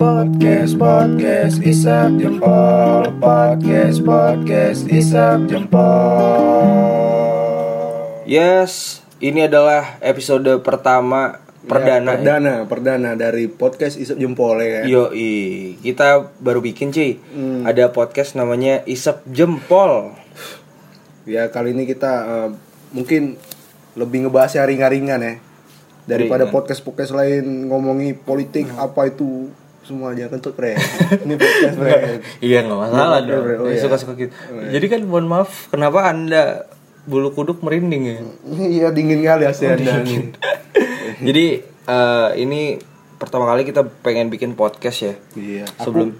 Podcast, 0.00 0.80
podcast, 0.80 1.60
isap 1.60 2.16
jempol 2.16 3.20
Podcast, 3.20 4.00
podcast, 4.00 4.88
isap 4.88 5.44
jempol 5.44 5.84
Yes, 8.24 9.04
ini 9.20 9.44
adalah 9.44 10.00
episode 10.00 10.48
pertama 10.64 11.44
perdana. 11.68 12.16
Ya, 12.16 12.16
perdana, 12.16 12.54
perdana 12.64 13.10
dari 13.12 13.52
podcast 13.52 14.00
isap 14.00 14.16
jempol 14.16 14.56
ya 14.64 14.80
kan 14.80 14.84
Yoi, 14.88 15.76
kita 15.84 16.32
baru 16.40 16.64
bikin 16.64 16.96
cuy. 16.96 17.20
Hmm. 17.36 17.68
Ada 17.68 17.92
podcast 17.92 18.40
namanya 18.40 18.80
Isep 18.88 19.20
Jempol. 19.28 20.16
Ya 21.28 21.52
kali 21.52 21.76
ini 21.76 21.84
kita 21.84 22.12
eh, 22.24 22.48
mungkin 22.96 23.36
lebih 24.00 24.24
ngebahas 24.24 24.56
yang 24.56 24.64
ringan-ringan 24.64 25.20
ya 25.20 25.34
Daripada 26.08 26.48
podcast-podcast 26.48 27.12
lain 27.12 27.68
ngomongi 27.68 28.16
politik 28.16 28.64
apa 28.80 29.12
itu 29.12 29.52
semua 29.90 30.14
aja 30.14 30.26
kentut 30.26 30.54
keren 30.54 30.78
Ini 31.20 31.34
podcast 31.34 31.76
keren 31.76 32.22
Iya 32.38 32.58
nggak 32.62 32.78
masalah 32.80 33.18
Iya, 33.18 33.28
dong. 33.28 33.44
oh, 33.58 33.68
iya. 33.68 33.80
Suka-suka 33.80 34.12
gitu. 34.14 34.30
Jadi 34.70 34.86
kan 34.86 35.00
mohon 35.02 35.26
maaf, 35.26 35.66
kenapa 35.66 36.06
anda 36.06 36.70
bulu 37.02 37.30
kuduk 37.30 37.58
merinding 37.60 38.02
ya? 38.04 38.16
Iya 38.78 38.86
dingin 38.90 39.20
kali 39.20 39.44
ya 39.44 39.52
anda 39.68 39.92
nih 40.00 40.30
Jadi 41.26 41.44
eh, 41.84 42.28
ini 42.36 42.78
pertama 43.16 43.44
kali 43.44 43.64
kita 43.64 43.82
pengen 44.00 44.30
bikin 44.30 44.54
podcast 44.54 44.98
ya. 45.02 45.14
Iya 45.34 45.66
Sebelum 45.76 46.14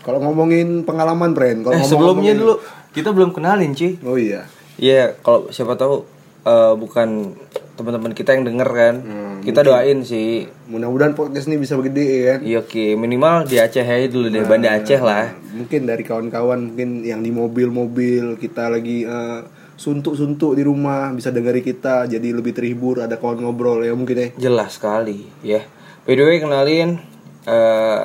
Kalau 0.00 0.20
ngomongin 0.20 0.82
pengalaman 0.82 1.36
kalau 1.60 1.76
eh, 1.76 1.78
ngomong- 1.78 1.84
sebelumnya 1.86 2.32
ngomongin- 2.32 2.40
dulu 2.40 2.54
kita 2.90 3.10
belum 3.10 3.30
kenalin 3.30 3.72
cuy. 3.72 3.92
Oh 4.02 4.16
iya 4.16 4.48
Iya, 4.74 5.14
kalau 5.16 5.48
siapa 5.48 5.76
tahu 5.76 6.02
eh, 6.42 6.74
bukan 6.74 7.36
teman-teman 7.74 8.14
kita 8.14 8.38
yang 8.38 8.46
denger 8.46 8.68
kan. 8.70 8.94
Hmm, 9.02 9.34
kita 9.42 9.66
doain 9.66 10.06
sih. 10.06 10.46
Mudah-mudahan 10.70 11.12
podcast 11.18 11.50
ini 11.50 11.60
bisa 11.60 11.74
gede 11.78 12.06
ya 12.06 12.34
Iya 12.40 12.58
oke, 12.64 12.94
minimal 12.94 13.50
di 13.50 13.58
Aceh 13.58 13.82
aja 13.82 14.06
dulu 14.06 14.30
deh, 14.30 14.46
Banda 14.46 14.78
Aceh 14.78 15.00
lah. 15.02 15.34
Mungkin 15.54 15.86
dari 15.86 16.02
kawan-kawan 16.06 16.72
mungkin 16.72 17.02
yang 17.02 17.20
di 17.20 17.34
mobil-mobil 17.34 18.38
kita 18.38 18.70
lagi 18.70 19.02
eh, 19.04 19.40
suntuk-suntuk 19.74 20.54
di 20.54 20.62
rumah 20.62 21.10
bisa 21.10 21.34
dengeri 21.34 21.58
kita 21.60 22.06
jadi 22.06 22.28
lebih 22.30 22.54
terhibur 22.54 23.02
ada 23.02 23.18
kawan 23.18 23.42
ngobrol 23.42 23.82
ya 23.82 23.92
mungkin 23.92 24.16
ya. 24.16 24.28
Jelas 24.50 24.78
sekali, 24.78 25.26
ya. 25.42 25.66
By 26.06 26.14
the 26.14 26.24
way, 26.24 26.38
kenalin 26.38 27.02
eh 27.44 28.04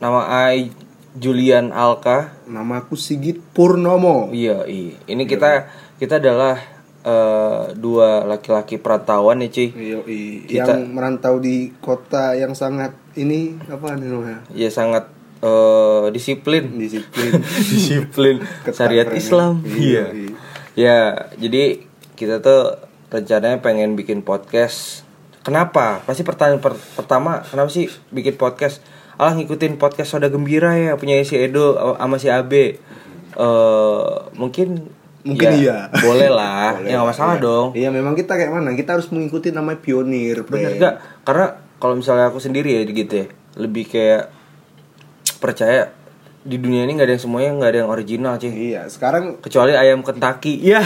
nama 0.00 0.20
I 0.52 0.70
Julian 1.16 1.74
Alka. 1.74 2.36
Nama 2.46 2.86
aku 2.86 2.94
Sigit 2.94 3.42
Purnomo. 3.56 4.30
Iya, 4.30 4.68
iya. 4.68 4.94
Ini 5.08 5.24
kita 5.26 5.66
kita 5.98 6.22
adalah 6.22 6.79
eh, 7.00 7.62
dua 7.74 8.24
laki-laki 8.24 8.76
perantauan 8.76 9.40
Ci. 9.46 9.72
Iya, 9.72 10.04
iya. 10.04 10.40
Kita- 10.44 10.76
yang 10.76 10.92
merantau 10.92 11.38
di 11.38 11.72
kota 11.78 12.32
yang 12.32 12.52
sangat 12.52 12.92
ini 13.14 13.56
apa 13.66 13.96
nih 13.96 14.08
namanya? 14.08 14.40
Ya 14.52 14.68
sangat 14.68 15.08
eh, 15.40 16.04
disiplin. 16.12 16.76
Disiplin. 16.76 17.40
disiplin 17.72 18.36
syariat 18.68 19.08
keren 19.08 19.16
ya. 19.16 19.20
Islam. 19.20 19.54
Iya, 19.64 19.74
Iya. 19.74 20.04
iya. 20.12 20.30
Ya, 20.70 20.98
jadi 21.34 21.82
kita 22.14 22.40
tuh 22.40 22.76
rencananya 23.08 23.58
pengen 23.58 23.96
bikin 23.96 24.20
podcast. 24.20 25.02
Kenapa? 25.40 26.04
Pasti 26.04 26.20
pertanyaan 26.20 26.60
per- 26.60 26.78
pertama, 26.94 27.40
kenapa 27.42 27.72
sih 27.72 27.88
bikin 28.12 28.36
podcast? 28.36 28.84
Alah 29.16 29.32
ngikutin 29.34 29.76
podcast 29.76 30.12
Soda 30.12 30.28
Gembira 30.28 30.76
ya, 30.76 30.94
punya 30.94 31.16
si 31.24 31.36
Edo 31.36 31.74
sama 31.96 32.16
si 32.16 32.28
Abe. 32.28 32.76
Eh, 33.34 34.12
mungkin 34.36 34.92
Mungkin 35.20 35.48
ya, 35.52 35.56
iya. 35.60 35.78
Boleh 36.06 36.30
lah, 36.32 36.80
Boleh 36.80 36.88
ya 36.88 36.96
nggak 36.96 37.04
lah, 37.04 37.10
masalah 37.12 37.34
iya. 37.36 37.44
dong. 37.44 37.66
Iya, 37.76 37.88
memang 37.92 38.14
kita 38.16 38.32
kayak 38.40 38.52
mana? 38.52 38.72
Kita 38.72 38.96
harus 38.96 39.08
mengikuti 39.12 39.52
namanya 39.52 39.78
pionir, 39.80 40.42
Bener 40.48 40.80
gak? 40.80 40.94
Karena 41.28 41.46
kalau 41.76 41.94
misalnya 41.96 42.32
aku 42.32 42.40
sendiri 42.40 42.72
ya 42.72 42.82
gitu 42.88 43.12
ya, 43.12 43.26
lebih 43.60 43.84
kayak 43.88 44.32
percaya 45.40 45.92
di 46.40 46.56
dunia 46.56 46.88
ini 46.88 46.96
nggak 46.96 47.04
ada 47.04 47.14
yang 47.20 47.24
semuanya 47.28 47.50
nggak 47.52 47.70
ada 47.70 47.78
yang 47.84 47.90
original 47.92 48.34
sih. 48.40 48.48
Iya, 48.72 48.88
sekarang 48.88 49.44
kecuali 49.44 49.76
ayam 49.76 50.00
Kentucky 50.00 50.56
ya 50.72 50.80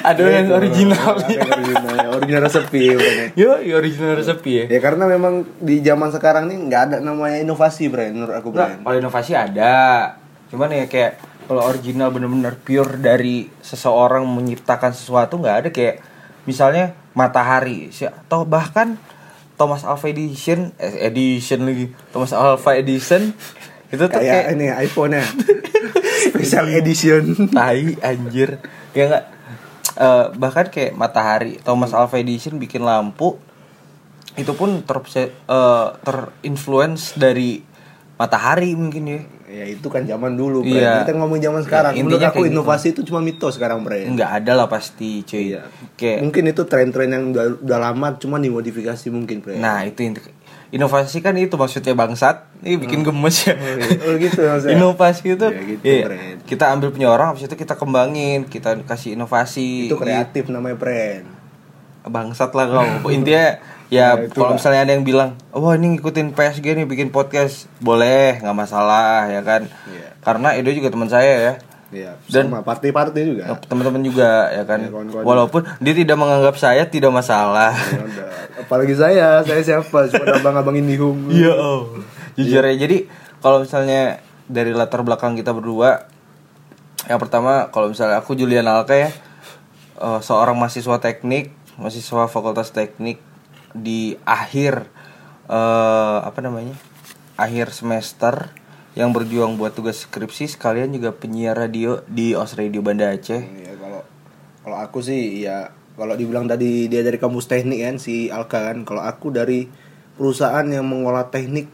ada 0.00 0.24
yang 0.24 0.48
original 0.56 1.20
yang 1.28 1.52
original, 1.52 1.96
original 2.16 2.42
resepi 2.48 2.96
Bren. 2.96 3.36
yo 3.36 3.60
ya 3.60 3.76
original 3.76 4.16
resepi 4.16 4.52
ya 4.56 4.64
Ya 4.72 4.80
karena 4.80 5.04
memang 5.04 5.44
di 5.60 5.84
zaman 5.84 6.08
sekarang 6.08 6.48
nih 6.48 6.56
nggak 6.64 6.82
ada 6.88 6.96
namanya 7.04 7.44
inovasi, 7.44 7.92
Bren, 7.92 8.16
menurut 8.16 8.32
aku, 8.32 8.56
Bren. 8.56 8.80
kalau 8.80 8.96
inovasi 8.96 9.36
ada 9.36 9.76
cuman 10.48 10.72
ya 10.72 10.88
kayak 10.88 11.29
kalau 11.50 11.66
original 11.66 12.14
bener-bener 12.14 12.54
pure 12.62 12.94
dari 12.94 13.50
seseorang 13.58 14.22
menciptakan 14.22 14.94
sesuatu 14.94 15.42
nggak 15.42 15.56
ada 15.66 15.68
kayak 15.74 15.98
misalnya 16.46 16.94
matahari 17.18 17.90
atau 17.90 18.46
bahkan 18.46 18.94
Thomas 19.58 19.82
Alva 19.82 20.06
Edition 20.06 20.70
eh, 20.78 21.10
edition 21.10 21.66
lagi 21.66 21.90
Thomas 22.14 22.30
Alva 22.30 22.78
Edition 22.78 23.34
itu 23.90 24.06
tuh 24.06 24.22
Kayak 24.22 24.46
kayak 24.46 24.54
ini 24.54 24.66
iPhone 24.70 25.18
ya. 25.18 25.26
Special 26.30 26.70
edition. 26.78 27.50
tai 27.50 27.98
anjir 27.98 28.62
ya 28.94 29.10
nggak 29.10 29.24
Eh, 30.00 30.26
bahkan 30.38 30.70
kayak 30.72 30.96
matahari 30.96 31.60
Thomas 31.60 31.92
Alva 31.92 32.16
Edison 32.16 32.56
bikin 32.56 32.80
lampu 32.86 33.36
itu 34.38 34.48
pun 34.56 34.80
ter 34.80 34.96
eh, 35.28 35.88
terinfluence 36.00 37.20
dari 37.20 37.60
matahari 38.20 38.76
mungkin 38.76 39.04
ya 39.08 39.20
Ya 39.50 39.66
itu 39.66 39.90
kan 39.90 40.06
zaman 40.06 40.38
dulu, 40.38 40.62
Bren. 40.62 40.78
Iya. 40.78 41.02
Kita 41.02 41.18
ngomong 41.18 41.42
zaman 41.42 41.66
sekarang. 41.66 41.90
Ya, 41.90 42.06
menurut 42.06 42.22
aku 42.22 42.46
gitu. 42.46 42.54
inovasi 42.54 42.94
itu 42.94 43.02
cuma 43.02 43.18
mitos 43.18 43.58
sekarang, 43.58 43.82
Bren. 43.82 44.14
nggak 44.14 44.30
ada 44.38 44.52
lah 44.54 44.70
pasti 44.70 45.26
cuy 45.26 45.50
Iya. 45.50 45.66
kayak 45.98 46.22
Mungkin 46.22 46.44
itu 46.46 46.62
tren-tren 46.70 47.10
yang 47.10 47.34
udah, 47.34 47.58
udah 47.58 47.78
lama 47.82 48.14
cuma 48.14 48.38
dimodifikasi 48.38 49.10
mungkin, 49.10 49.42
Bren. 49.42 49.58
nah 49.58 49.82
itu 49.82 50.06
inovasi 50.70 51.18
kan 51.18 51.34
itu 51.34 51.50
maksudnya 51.50 51.98
bangsat 51.98 52.46
ini 52.62 52.78
bikin 52.78 53.02
gemes 53.02 53.42
ya 53.42 53.58
Oh 54.06 54.14
gitu 54.14 54.38
maksudnya. 54.38 54.78
inovasi 54.78 55.34
itu 55.34 55.46
Ya, 55.50 55.62
gitu, 55.66 55.82
iya, 55.82 56.06
kita 56.46 56.70
ambil 56.70 56.94
punya 56.94 57.10
orang 57.10 57.34
habis 57.34 57.42
itu 57.42 57.56
kita 57.58 57.74
kembangin 57.74 58.46
kita 58.46 58.78
kasih 58.86 59.18
inovasi 59.18 59.90
Itu 59.90 59.98
kreatif 59.98 60.46
namanya, 60.46 60.78
Bren. 60.78 61.26
bangsat 62.06 62.54
lah 62.54 62.70
kau 62.70 63.10
intinya 63.10 63.58
ya 63.90 64.14
Ya, 64.14 64.22
itu 64.22 64.32
kalau 64.32 64.54
misalnya 64.54 64.80
ada 64.80 64.92
yang 64.92 65.02
bilang 65.02 65.34
wah 65.50 65.74
ini 65.74 65.92
ngikutin 65.92 66.30
PSG 66.30 66.62
nih 66.72 66.86
bikin 66.86 67.08
podcast 67.08 67.66
boleh 67.78 68.38
nggak 68.38 68.54
masalah 68.56 69.26
ya 69.26 69.42
kan 69.42 69.66
Iya. 69.84 70.14
karena 70.20 70.48
Edo 70.54 70.70
juga 70.70 70.88
teman 70.88 71.06
saya 71.06 71.34
ya 71.42 71.54
Iya, 71.90 72.14
Dan- 72.24 72.54
party-party 72.54 73.20
juga. 73.26 73.58
teman-teman 73.66 73.98
juga 74.00 74.46
ya 74.48 74.62
kan 74.62 74.78
Ya, 74.78 74.88
kawan-kawan 74.88 75.24
walaupun 75.26 75.60
dia 75.76 75.90
tidak 75.92 76.16
menganggap 76.16 76.54
saya 76.54 76.86
tidak 76.86 77.10
masalah 77.10 77.74
Ya. 77.74 78.30
Apalagi 78.60 78.94
saya, 78.94 79.42
saya 79.42 79.58
siapa? 79.60 80.06
Cuma 80.06 80.30
abang-abang 80.32 80.76
Indihome. 80.76 81.26
iya 81.28 81.50
oh 81.50 81.90
jujur 82.38 82.62
ya 82.62 82.78
jadi 82.78 83.10
kalau 83.38 83.60
misalnya 83.60 84.22
dari 84.46 84.70
latar 84.70 85.02
belakang 85.02 85.34
kita 85.34 85.50
berdua 85.50 86.06
yang 87.04 87.18
pertama 87.18 87.66
kalau 87.68 87.90
misalnya 87.90 88.16
aku 88.16 88.32
Julian 88.32 88.64
Alka 88.64 88.94
ya 88.94 89.10
eh, 89.96 90.20
seorang 90.20 90.54
mahasiswa 90.54 90.94
teknik 90.96 91.50
mahasiswa 91.74 92.28
fakultas 92.28 92.70
teknik 92.70 93.18
di 93.72 94.14
akhir 94.22 94.86
eh 95.46 96.18
apa 96.20 96.38
namanya 96.40 96.74
akhir 97.34 97.72
semester 97.72 98.50
yang 98.92 99.14
berjuang 99.14 99.54
buat 99.54 99.72
tugas 99.72 100.02
skripsi 100.02 100.50
sekalian 100.50 100.90
juga 100.90 101.14
penyiar 101.14 101.54
radio 101.54 102.02
di 102.06 102.34
Os 102.34 102.54
Radio 102.54 102.82
Banda 102.82 103.10
Aceh 103.10 103.38
Iya, 103.38 103.78
kalau 103.78 104.00
kalau 104.60 104.76
aku 104.78 104.98
sih 105.00 105.42
ya 105.42 105.70
kalau 105.94 106.14
dibilang 106.14 106.46
tadi 106.46 106.86
dia 106.86 107.02
dari 107.02 107.16
kampus 107.16 107.44
teknik 107.44 107.84
kan 107.84 107.96
si 108.00 108.32
Alka 108.32 108.72
kan. 108.72 108.88
Kalau 108.88 109.04
aku 109.04 109.28
dari 109.28 109.68
perusahaan 110.16 110.64
yang 110.64 110.88
mengolah 110.88 111.28
teknik 111.28 111.68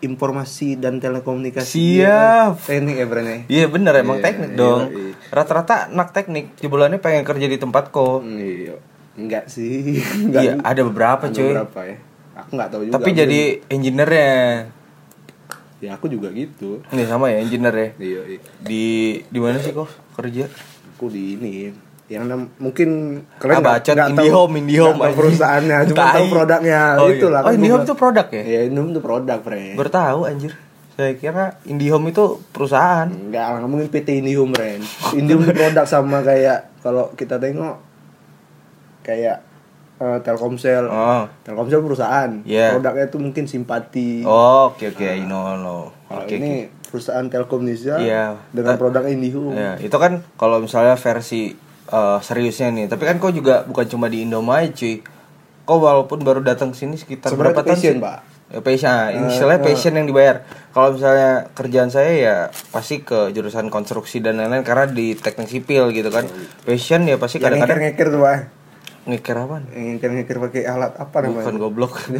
informasi 0.00 0.74
dan 0.74 0.96
telekomunikasi. 0.98 2.00
Siap. 2.00 2.56
Iya, 2.56 2.66
Teknik 2.66 2.96
ya, 2.98 3.06
Bren 3.06 3.26
ya? 3.26 3.38
Iya 3.46 3.64
bener 3.68 3.94
emang 4.00 4.18
Iya, 4.18 4.24
teknik 4.26 4.50
iya, 4.50 4.58
dong 4.58 4.80
iya. 4.90 5.12
rata-rata 5.28 5.92
anak 5.92 6.10
teknik 6.10 6.56
jebolannya 6.56 6.98
pengen 6.98 7.22
kerja 7.22 7.46
di 7.46 7.58
tempatku 7.60 8.24
Iya. 8.24 8.74
Enggak 9.20 9.44
sih. 9.46 10.00
Iya, 10.32 10.56
ada 10.58 10.80
beberapa, 10.82 11.22
Ada 11.22 11.34
cuy. 11.34 11.50
beberapa 11.50 11.80
ya. 11.84 11.96
Aku 12.38 12.50
nggak 12.52 12.70
tahu 12.70 12.82
juga. 12.82 12.94
tapi 12.96 13.10
jadi 13.12 13.40
engineer-nya 13.68 14.32
ya 15.78 15.90
aku 15.92 16.06
juga 16.06 16.28
gitu. 16.30 16.80
ini 16.86 17.04
sama 17.04 17.28
ya 17.28 17.38
engineer 17.38 17.72
ya 17.72 17.88
Iya, 17.98 18.20
iya. 18.26 18.40
di 18.60 18.84
di 19.22 19.38
mana 19.38 19.56
sih 19.56 19.72
kok 19.72 19.88
kerja 20.14 20.44
Aku 20.90 21.08
di 21.08 21.34
ini 21.34 21.72
yang 22.06 22.26
nam- 22.26 22.52
mungkin 22.56 22.88
ah 23.30 23.38
kalian 23.38 23.56
nggak- 23.56 23.76
bacot 23.78 23.94
nggak 23.94 24.08
tahu- 24.08 24.18
IndiHome 24.18 24.52
IndiHome 24.58 24.96
nggak 24.98 25.08
tahu 25.08 25.20
perusahaannya 25.20 25.76
cuma 25.86 26.04
tahu 26.10 26.24
produknya 26.28 26.80
oh, 26.94 27.06
iya. 27.06 27.14
itulah 27.14 27.38
oh 27.38 27.46
kan 27.46 27.52
IndiHome 27.54 27.76
gua- 27.76 27.86
itu 27.86 27.94
produk 27.94 28.26
ya 28.30 28.42
ya 28.42 28.60
Indihome 28.62 28.90
itu 28.90 29.00
produk 29.00 29.38
Bre 29.38 29.64
baru 29.72 29.90
tahu 29.90 30.20
anjir 30.26 30.52
saya 30.92 31.12
kira 31.14 31.44
IndiHome 31.62 32.06
itu 32.06 32.24
perusahaan 32.46 33.08
Enggak, 33.08 33.44
ngomongin 33.58 33.88
PT 33.88 34.08
Indihome 34.18 34.52
Ren 34.52 34.80
Indihome 35.14 35.44
itu 35.46 35.52
produk 35.54 35.84
sama 35.86 36.20
kayak 36.20 36.58
kalau 36.80 37.08
kita 37.14 37.36
tengok 37.36 37.76
kayak 39.00 39.42
eh, 39.96 40.18
Telkomsel 40.20 40.84
oh 40.86 41.24
Telkomsel 41.42 41.80
perusahaan 41.80 42.30
Iya. 42.42 42.74
produknya 42.74 43.06
itu 43.06 43.18
mungkin 43.18 43.44
simpati 43.44 44.22
oh 44.22 44.70
oke 44.70 44.90
oke 44.90 45.04
I 45.04 45.22
know 45.22 45.56
know 45.56 45.92
kalau 46.04 46.24
oke 46.24 46.32
ini 46.32 46.68
perusahaan 46.84 47.26
Telkom 47.26 47.62
Indonesia 47.62 47.96
Iya. 47.96 48.24
dengan 48.50 48.74
Ta- 48.74 48.80
produk 48.80 49.04
Indihome 49.06 49.54
Ya, 49.54 49.72
itu 49.78 49.94
kan 49.94 50.24
kalau 50.34 50.58
misalnya 50.58 50.94
versi 50.94 51.54
eh, 51.86 52.18
seriusnya 52.20 52.70
nih. 52.70 52.86
Tapi 52.86 53.02
kan 53.02 53.18
kau 53.18 53.30
juga 53.30 53.66
bukan 53.66 53.82
cuma 53.84 54.06
di 54.06 54.22
Indomie, 54.22 54.70
cuy. 54.70 55.02
Kau 55.62 55.78
walaupun 55.78 56.22
baru 56.22 56.38
datang 56.38 56.70
sini 56.70 56.94
sekitar 56.94 57.34
berapa 57.34 57.62
tahun 57.62 57.74
sih? 57.76 57.98
pak 57.98 58.18
Ya, 58.50 58.58
passion, 58.60 58.90
ah, 58.90 59.30
istilahnya 59.30 59.62
passion 59.62 59.94
yang 59.94 60.06
dibayar. 60.06 60.42
Kalau 60.70 60.90
misalnya 60.90 61.50
kerjaan 61.50 61.86
saya 61.86 62.10
ya 62.10 62.36
pasti 62.70 62.98
ke 62.98 63.30
jurusan 63.30 63.70
konstruksi 63.70 64.18
dan 64.18 64.38
lain-lain 64.38 64.62
karena 64.62 64.86
di 64.86 65.14
teknik 65.14 65.46
sipil 65.46 65.90
gitu 65.90 66.10
kan. 66.10 66.26
Passion 66.62 67.06
ya 67.06 67.14
pasti 67.14 67.38
kadang-kadang 67.38 67.78
ngeker-ngeker 67.78 68.06
tuh, 68.10 68.20
Pak. 68.20 68.38
Ngikir 69.10 69.34
apaan? 69.34 69.66
Yang 69.74 69.86
ngeker-ngeker 69.98 70.36
pakai 70.40 70.62
alat 70.64 70.92
apa 70.94 71.16
namanya? 71.20 71.42
Bukan 71.42 71.56
goblok. 71.58 71.92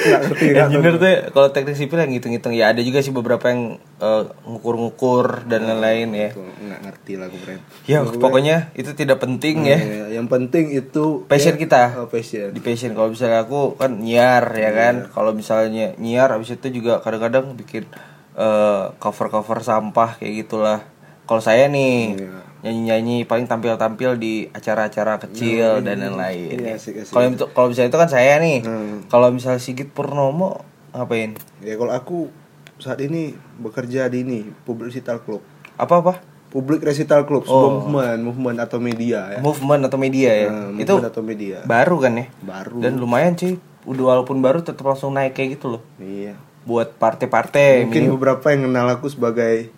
Nggak 0.00 0.20
ngerti, 0.26 0.44
nggak 0.50 0.66
Engineer 0.66 0.94
tuh 0.96 1.10
kalau 1.30 1.48
teknik 1.54 1.76
sipil 1.76 1.98
yang 2.00 2.10
ngitung-ngitung 2.10 2.52
ya 2.52 2.72
ada 2.72 2.80
juga 2.82 2.98
sih 3.00 3.14
beberapa 3.14 3.46
yang 3.48 3.78
eh, 4.00 4.22
ngukur-ngukur 4.44 5.46
dan 5.46 5.66
lain-lain 5.66 6.08
ya. 6.10 6.28
Tuh, 6.34 6.44
nggak 6.46 6.80
ngerti 6.84 7.12
lah 7.16 7.26
gue. 7.30 7.54
Ya 7.86 8.02
pokoknya 8.02 8.56
itu 8.74 8.90
tidak 8.92 9.22
penting 9.22 9.64
ya. 9.64 9.78
Ya, 9.78 10.04
yang 10.20 10.26
penting 10.26 10.72
itu 10.72 11.24
Passion 11.26 11.56
ya, 11.56 11.60
kita. 11.60 11.82
oh, 12.00 12.08
passion. 12.08 12.50
Di 12.50 12.60
passion 12.60 12.92
kalau 12.92 13.12
misalnya 13.12 13.44
aku 13.44 13.76
kan 13.76 14.00
nyiar 14.00 14.44
ya 14.56 14.70
kan. 14.72 14.94
Kalau 15.12 15.30
misalnya 15.32 15.94
nyiar 15.96 16.32
habis 16.32 16.50
itu 16.50 16.68
juga 16.72 16.98
kadang-kadang 17.00 17.54
bikin 17.54 17.86
eh, 18.34 18.84
cover-cover 18.96 19.60
sampah 19.60 20.18
kayak 20.18 20.46
gitulah. 20.46 20.80
Kalau 21.24 21.38
saya 21.38 21.70
nih 21.70 22.18
Iya. 22.18 22.49
Nyanyi-nyanyi 22.60 23.24
paling 23.24 23.44
tampil-tampil 23.44 24.14
di 24.14 24.48
acara-acara 24.48 25.16
kecil 25.18 25.80
dan 25.80 25.98
lain-lain. 25.98 26.56
Iya, 26.56 26.76
ya. 26.76 27.04
Kalau 27.04 27.24
itu 27.26 27.44
kalau 27.48 27.66
misalnya 27.68 27.88
itu 27.88 27.98
kan 27.98 28.10
saya 28.10 28.36
nih. 28.36 28.58
Hmm. 28.60 28.96
Kalau 29.06 29.28
misalnya 29.30 29.58
Sigit 29.58 29.88
Purnomo 29.88 30.60
ngapain? 30.90 31.40
Ya 31.60 31.74
kalau 31.74 31.90
aku 31.90 32.28
saat 32.76 32.98
ini 32.98 33.32
bekerja 33.56 34.06
di 34.06 34.22
ini 34.22 34.38
Public 34.62 34.92
Recital 34.92 35.20
Club. 35.20 35.40
Apa-apa? 35.74 36.20
Public 36.50 36.82
Recital 36.82 37.24
Club, 37.24 37.46
Oh. 37.46 37.78
movement, 37.80 38.20
movement 38.20 38.58
atau 38.58 38.76
media 38.76 39.22
ya. 39.30 39.38
Movement 39.38 39.86
atau 39.86 39.96
media 39.96 40.30
ya. 40.34 40.48
Nah, 40.50 40.74
itu 40.74 40.94
atau 40.98 41.22
media. 41.22 41.62
baru 41.62 41.96
kan 41.96 42.12
ya? 42.12 42.26
Baru. 42.40 42.82
Dan 42.82 42.98
lumayan 42.98 43.32
cuy. 43.34 43.54
Udah 43.80 44.04
walaupun 44.12 44.42
baru 44.42 44.60
tetap 44.60 44.82
langsung 44.82 45.14
naik 45.14 45.32
kayak 45.32 45.56
gitu 45.56 45.78
loh. 45.78 45.82
Iya. 45.96 46.34
Buat 46.60 46.98
partai-partai 46.98 47.86
Mungkin 47.86 48.02
minim- 48.04 48.12
beberapa 48.12 48.50
yang 48.50 48.66
kenal 48.66 48.86
aku 48.90 49.06
sebagai 49.06 49.70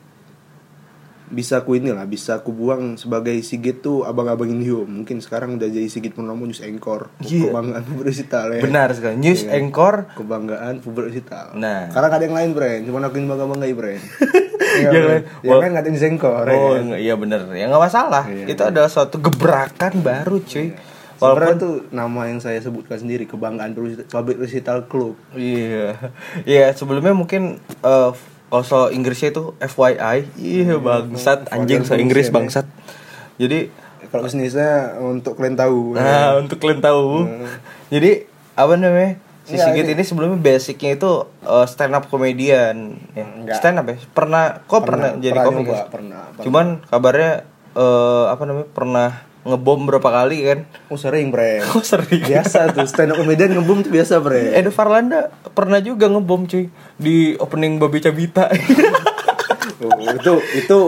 bisa 1.33 1.59
aku 1.59 1.75
inilah 1.75 2.05
bisa 2.05 2.37
aku 2.37 2.53
buang 2.53 2.95
sebagai 2.95 3.33
Sigit 3.41 3.81
tuh 3.81 4.05
abang-abang 4.05 4.47
Indio 4.47 4.85
mungkin 4.85 5.17
sekarang 5.19 5.57
udah 5.57 5.65
jadi 5.65 5.89
Sigit 5.89 6.13
Purnomo 6.13 6.45
News 6.45 6.61
Anchor 6.61 7.09
Iya. 7.19 7.49
kebanggaan 7.49 7.83
Public 7.83 8.07
Recital 8.07 8.47
ya 8.53 8.61
Benar 8.61 8.89
sekali. 8.93 9.17
News 9.17 9.43
Iya. 9.43 9.57
Anchor 9.57 9.95
kebanggaan 10.13 10.75
Public 10.79 11.05
Recital 11.09 11.57
Nah. 11.57 11.89
karena 11.89 12.09
ada 12.13 12.21
yang 12.23 12.37
lain 12.37 12.51
Bren 12.53 12.81
cuma 12.85 13.01
aku 13.01 13.17
yang 13.19 13.27
bangga 13.27 13.41
Yang 13.59 13.73
Iya, 14.79 14.91
Bren. 14.93 15.09
lain. 15.11 15.23
ya 15.41 15.49
Wah. 15.49 15.59
kan 15.59 15.69
gak 15.71 15.83
ada 15.83 15.89
yang 15.91 16.05
Anchor 16.07 16.43
ya 16.43 16.53
Oh 16.53 16.61
kan? 16.69 16.81
enggak, 16.83 17.01
iya 17.01 17.15
bener 17.17 17.41
Ya 17.51 17.65
nggak 17.67 17.83
masalah 17.83 18.25
Iya, 18.25 18.45
Itu 18.47 18.63
adalah 18.63 18.89
suatu 18.89 19.17
gebrakan 19.19 19.93
baru 19.99 20.37
cuy 20.39 20.69
Sebenarnya 21.15 21.21
Walaupun 21.49 21.57
tuh 21.57 21.75
nama 21.91 22.21
yang 22.27 22.39
saya 22.39 22.59
sebutkan 22.59 22.99
sendiri 22.99 23.25
kebanggaan 23.25 23.73
Public 24.05 24.37
Recital 24.39 24.85
Club 24.85 25.17
Iya 25.33 25.97
Iya 26.51 26.73
sebelumnya 26.73 27.13
mungkin 27.13 27.57
eh 27.79 28.11
Kalau 28.53 28.61
soal 28.63 28.93
Inggrisnya 28.93 29.33
itu 29.33 29.57
FYI 29.57 30.29
Iya 30.37 30.77
bangsat. 30.77 31.49
Anjing 31.49 31.83
soal 31.83 31.99
Inggris 31.99 32.29
ya. 32.29 32.33
bangsat. 32.33 32.67
Jadi 33.41 33.73
kalau 34.05 34.29
bisnisnya 34.29 34.71
untuk 35.01 35.35
kalian 35.35 35.57
tahu 35.57 35.97
Nah 35.97 36.37
untuk 36.37 36.61
kalian 36.61 36.85
tahu. 36.85 37.25
Jadi 37.89 38.29
Apa 38.53 38.77
namanya? 38.77 39.17
Si 39.43 39.57
Iya, 39.57 39.65
Sigit 39.67 39.89
ini- 39.89 39.97
ini 39.97 40.05
sebelumnya 40.05 40.37
basicnya 40.37 40.93
itu 40.93 41.11
eh, 41.41 41.65
stand 41.65 41.97
up 41.97 42.05
comedian. 42.07 43.01
Ya. 43.17 43.57
Stand 43.57 43.81
up 43.81 43.89
ya? 43.89 43.97
Pernah 44.13 44.61
Kok 44.63 44.81
pernah, 44.85 45.17
jadi 45.17 45.33
pernah 45.33 45.45
komik 45.49 45.65
nyoba, 45.65 45.73
ya? 45.73 45.85
pernah, 45.89 46.23
pernah. 46.29 46.45
Cuman 46.45 46.67
kabarnya 46.85 47.33
eh 47.73 48.25
Apa 48.29 48.43
namanya? 48.45 48.69
Pernah 48.69 49.11
ngebom 49.43 49.91
berapa 49.91 50.07
kali 50.07 50.39
kan 50.47 50.59
oh 50.87 50.95
sering 50.95 51.35
Bren 51.35 51.67
Oh 51.75 51.83
sering 51.83 52.23
biasa 52.23 52.71
tuh 52.71 52.87
stand 52.87 53.11
up 53.11 53.19
comedian 53.19 53.59
ngebum 53.59 53.83
tuh 53.83 53.91
biasa 53.91 54.23
Bren 54.23 54.55
Edo 54.55 54.71
Farlanda 54.71 55.35
pernah 55.51 55.83
juga 55.83 56.07
ngebom 56.07 56.47
cuy 56.47 56.71
di 56.95 57.35
opening 57.37 57.79
Babi 57.79 57.99
Cabita. 57.99 58.47
Oh, 59.83 59.99
itu 59.99 60.35
itu 60.55 60.79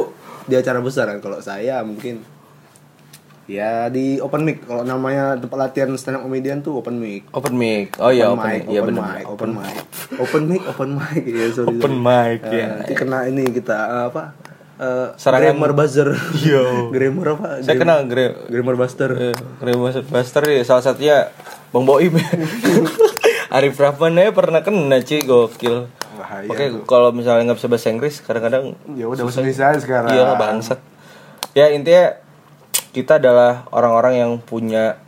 di 0.46 0.54
acara 0.54 0.78
besar 0.78 1.10
kan 1.10 1.18
kalau 1.18 1.42
saya 1.42 1.82
mungkin 1.82 2.22
ya 3.44 3.90
di 3.90 4.22
open 4.22 4.46
mic 4.46 4.64
kalau 4.64 4.86
namanya 4.86 5.34
tempat 5.36 5.58
latihan 5.68 5.90
stand 5.98 6.16
up 6.16 6.22
comedian 6.22 6.62
tuh 6.62 6.78
open 6.78 6.96
mic 6.96 7.26
open 7.34 7.58
mic. 7.58 7.92
Oh 7.98 8.08
iya 8.08 8.30
open, 8.30 8.46
mic. 8.46 8.62
Iya 8.70 8.80
open 8.80 8.94
benar. 8.94 9.04
mic, 9.18 9.24
open 9.26 9.50
mic, 9.50 9.76
open 10.16 10.42
mic, 10.46 10.62
open 10.64 10.88
mic, 10.94 11.22
ya 11.26 11.46
sorry. 11.50 11.74
Open 11.74 11.94
sorry. 11.98 12.06
mic, 12.06 12.38
Eh, 12.46 12.52
ya. 12.54 12.66
Nanti 12.80 12.94
kena 12.94 13.18
ini 13.26 13.42
kita 13.50 13.76
eh, 13.76 14.04
apa? 14.14 14.22
Eh, 14.74 15.08
Serangan- 15.14 15.54
grammar 15.54 15.72
buzzer. 15.72 16.08
Yo. 16.42 16.90
grammar 16.90 17.26
apa? 17.32 17.46
Saya 17.62 17.74
Gram- 17.74 17.86
kenal 17.86 17.98
Gre 18.04 18.26
grammar 18.48 18.74
buster. 18.74 19.10
eh, 19.12 19.34
Grandmaster 19.56 20.02
Buster 20.02 20.42
ya 20.44 20.62
salah 20.62 20.82
satunya 20.82 21.30
Bang 21.70 21.84
Boim. 21.84 22.10
Arif 23.54 23.78
Rahman 23.78 24.14
ya 24.14 24.34
pernah 24.34 24.60
kena 24.60 24.98
cuy 24.98 25.20
gokil. 25.20 25.86
Bahaya 26.14 26.46
Oke, 26.46 26.64
kalau 26.84 27.10
misalnya 27.10 27.46
nggak 27.46 27.58
bisa 27.58 27.68
bahasa 27.68 27.88
Inggris, 27.88 28.18
kadang-kadang 28.18 28.74
Ya 28.90 29.06
udah 29.06 29.22
bahasa 29.22 29.40
Indonesia 29.40 29.66
aja 29.68 29.78
sekarang. 29.78 30.10
Iya 30.10 30.34
bangsat. 30.34 30.78
Ya 31.52 31.70
intinya 31.70 32.18
kita 32.90 33.18
adalah 33.18 33.66
orang-orang 33.70 34.14
yang 34.16 34.30
punya 34.38 34.98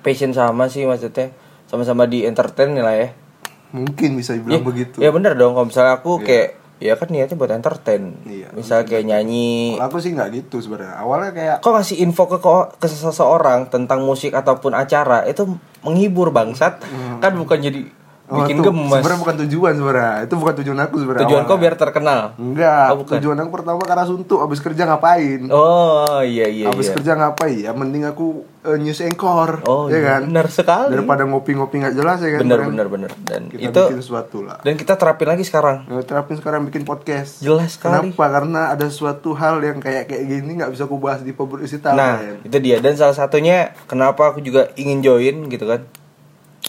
passion 0.00 0.30
sama 0.30 0.66
sih 0.66 0.86
maksudnya 0.86 1.34
sama-sama 1.66 2.06
di 2.06 2.22
entertain 2.22 2.74
lah 2.74 2.94
ya. 2.94 3.10
Mungkin 3.68 4.14
bisa 4.14 4.34
dibilang 4.34 4.62
begitu. 4.62 4.98
Ya 4.98 5.10
bener 5.10 5.34
dong 5.34 5.52
kalau 5.52 5.66
misalnya 5.66 5.98
aku 5.98 6.22
kayak 6.22 6.57
ya 6.78 6.94
kan 6.94 7.10
niatnya 7.10 7.34
buat 7.34 7.50
entertain. 7.50 8.14
Iya, 8.22 8.54
Misalnya 8.54 8.86
kayak 8.86 9.04
nyanyi. 9.06 9.74
Kalau 9.74 9.86
aku 9.90 9.98
sih 9.98 10.14
nggak 10.14 10.30
gitu 10.34 10.62
sebenarnya. 10.62 10.94
Awalnya 11.02 11.30
kayak 11.34 11.56
Kok 11.62 11.72
ngasih 11.74 11.96
info 12.02 12.24
ke 12.30 12.38
ke 12.78 12.86
seseorang 12.86 13.66
tentang 13.66 14.06
musik 14.06 14.34
ataupun 14.34 14.74
acara 14.74 15.26
itu 15.26 15.46
menghibur 15.82 16.30
bangsat. 16.30 16.78
Kan 17.18 17.32
bukan 17.34 17.58
jadi 17.58 17.80
Oh, 18.28 18.44
bikin 18.44 18.60
gemes. 18.60 18.92
Sebenarnya 18.94 19.18
bukan 19.18 19.36
tujuan 19.42 19.72
sebenarnya. 19.72 20.12
Itu 20.22 20.34
bukan 20.36 20.54
tujuan 20.60 20.78
aku 20.78 20.94
sebenarnya. 20.98 21.24
Tujuan 21.24 21.42
kau 21.44 21.56
biar 21.56 21.74
terkenal. 21.74 22.20
Enggak, 22.36 22.86
Oh, 22.88 22.96
bukan. 23.00 23.12
tujuan 23.16 23.36
aku 23.36 23.50
pertama 23.50 23.80
karena 23.80 24.04
suntuk 24.04 24.38
habis 24.38 24.60
kerja 24.60 24.84
ngapain? 24.84 25.48
Oh 25.48 26.20
iya 26.20 26.44
iya 26.44 26.68
habis 26.68 26.88
iya. 26.88 26.94
kerja 26.94 27.12
ngapain? 27.14 27.56
Ya 27.58 27.72
mending 27.72 28.04
aku 28.04 28.44
eh, 28.62 28.76
news 28.76 29.00
anchor, 29.00 29.64
Oh 29.64 29.86
ya 29.86 29.96
iya, 29.96 30.00
kan? 30.10 30.20
benar 30.28 30.46
sekali. 30.48 30.92
Daripada 30.92 31.24
ngopi-ngopi 31.24 31.74
nggak 31.78 31.94
jelas 31.94 32.18
ya 32.18 32.30
kan? 32.30 32.40
Bener 32.42 32.58
Bren? 32.58 32.68
bener 32.70 32.86
bener 32.90 33.10
dan 33.22 33.42
Kita 33.46 33.64
itu 33.64 33.80
bikin 33.88 34.00
sesuatu 34.00 34.38
lah. 34.40 34.58
dan 34.60 34.74
kita 34.74 34.92
terapin 34.94 35.24
lagi 35.26 35.42
sekarang. 35.42 35.78
Nah, 35.84 36.02
terapin 36.02 36.36
sekarang 36.36 36.60
bikin 36.64 36.82
podcast. 36.82 37.40
Jelas 37.40 37.74
sekali. 37.74 38.12
Kenapa? 38.12 38.28
Karena 38.30 38.70
ada 38.70 38.86
suatu 38.88 39.32
hal 39.32 39.62
yang 39.62 39.78
kayak 39.78 40.04
kayak 40.04 40.20
gini 40.22 40.52
nggak 40.54 40.68
bisa 40.68 40.84
aku 40.84 40.96
bahas 40.96 41.20
di 41.20 41.32
publisitas. 41.32 41.90
Nah, 41.90 42.20
Bren. 42.20 42.44
itu 42.44 42.58
dia. 42.58 42.76
Dan 42.78 42.92
salah 42.92 43.14
satunya 43.14 43.72
kenapa 43.84 44.28
aku 44.28 44.40
juga 44.40 44.68
ingin 44.74 45.00
join 45.00 45.48
gitu 45.48 45.64
kan. 45.64 45.80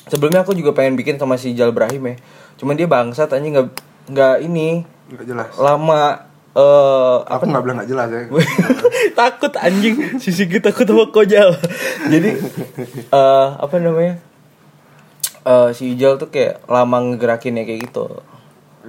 Sebelumnya 0.10 0.42
aku 0.46 0.54
juga 0.58 0.74
pengen 0.74 0.98
bikin 0.98 1.18
sama 1.18 1.38
si 1.38 1.54
Jal 1.54 1.74
Brahim 1.74 2.14
ya. 2.14 2.16
Cuman 2.58 2.76
dia 2.78 2.86
bangsat 2.90 3.30
aja 3.30 3.42
nggak 3.42 3.68
nggak 4.10 4.36
ini 4.46 4.84
nggak 5.10 5.26
jelas. 5.26 5.50
lama 5.58 6.26
eh 6.58 7.18
Aku 7.30 7.46
nggak 7.46 7.64
bilang 7.66 7.78
nggak 7.82 7.90
jelas 7.90 8.10
ya. 8.10 8.22
takut 9.20 9.54
anjing 9.58 10.18
si 10.18 10.34
Sigit 10.34 10.62
takut 10.62 10.86
sama 10.86 11.10
kojal. 11.14 11.54
Jadi 12.10 12.30
eh 13.10 13.48
apa 13.54 13.76
namanya? 13.78 14.18
Eh 15.46 15.70
si 15.74 15.94
Ijal 15.96 16.18
tuh 16.18 16.30
kayak 16.30 16.66
lama 16.70 16.98
ngegerakinnya 17.00 17.66
kayak 17.66 17.90
gitu. 17.90 18.22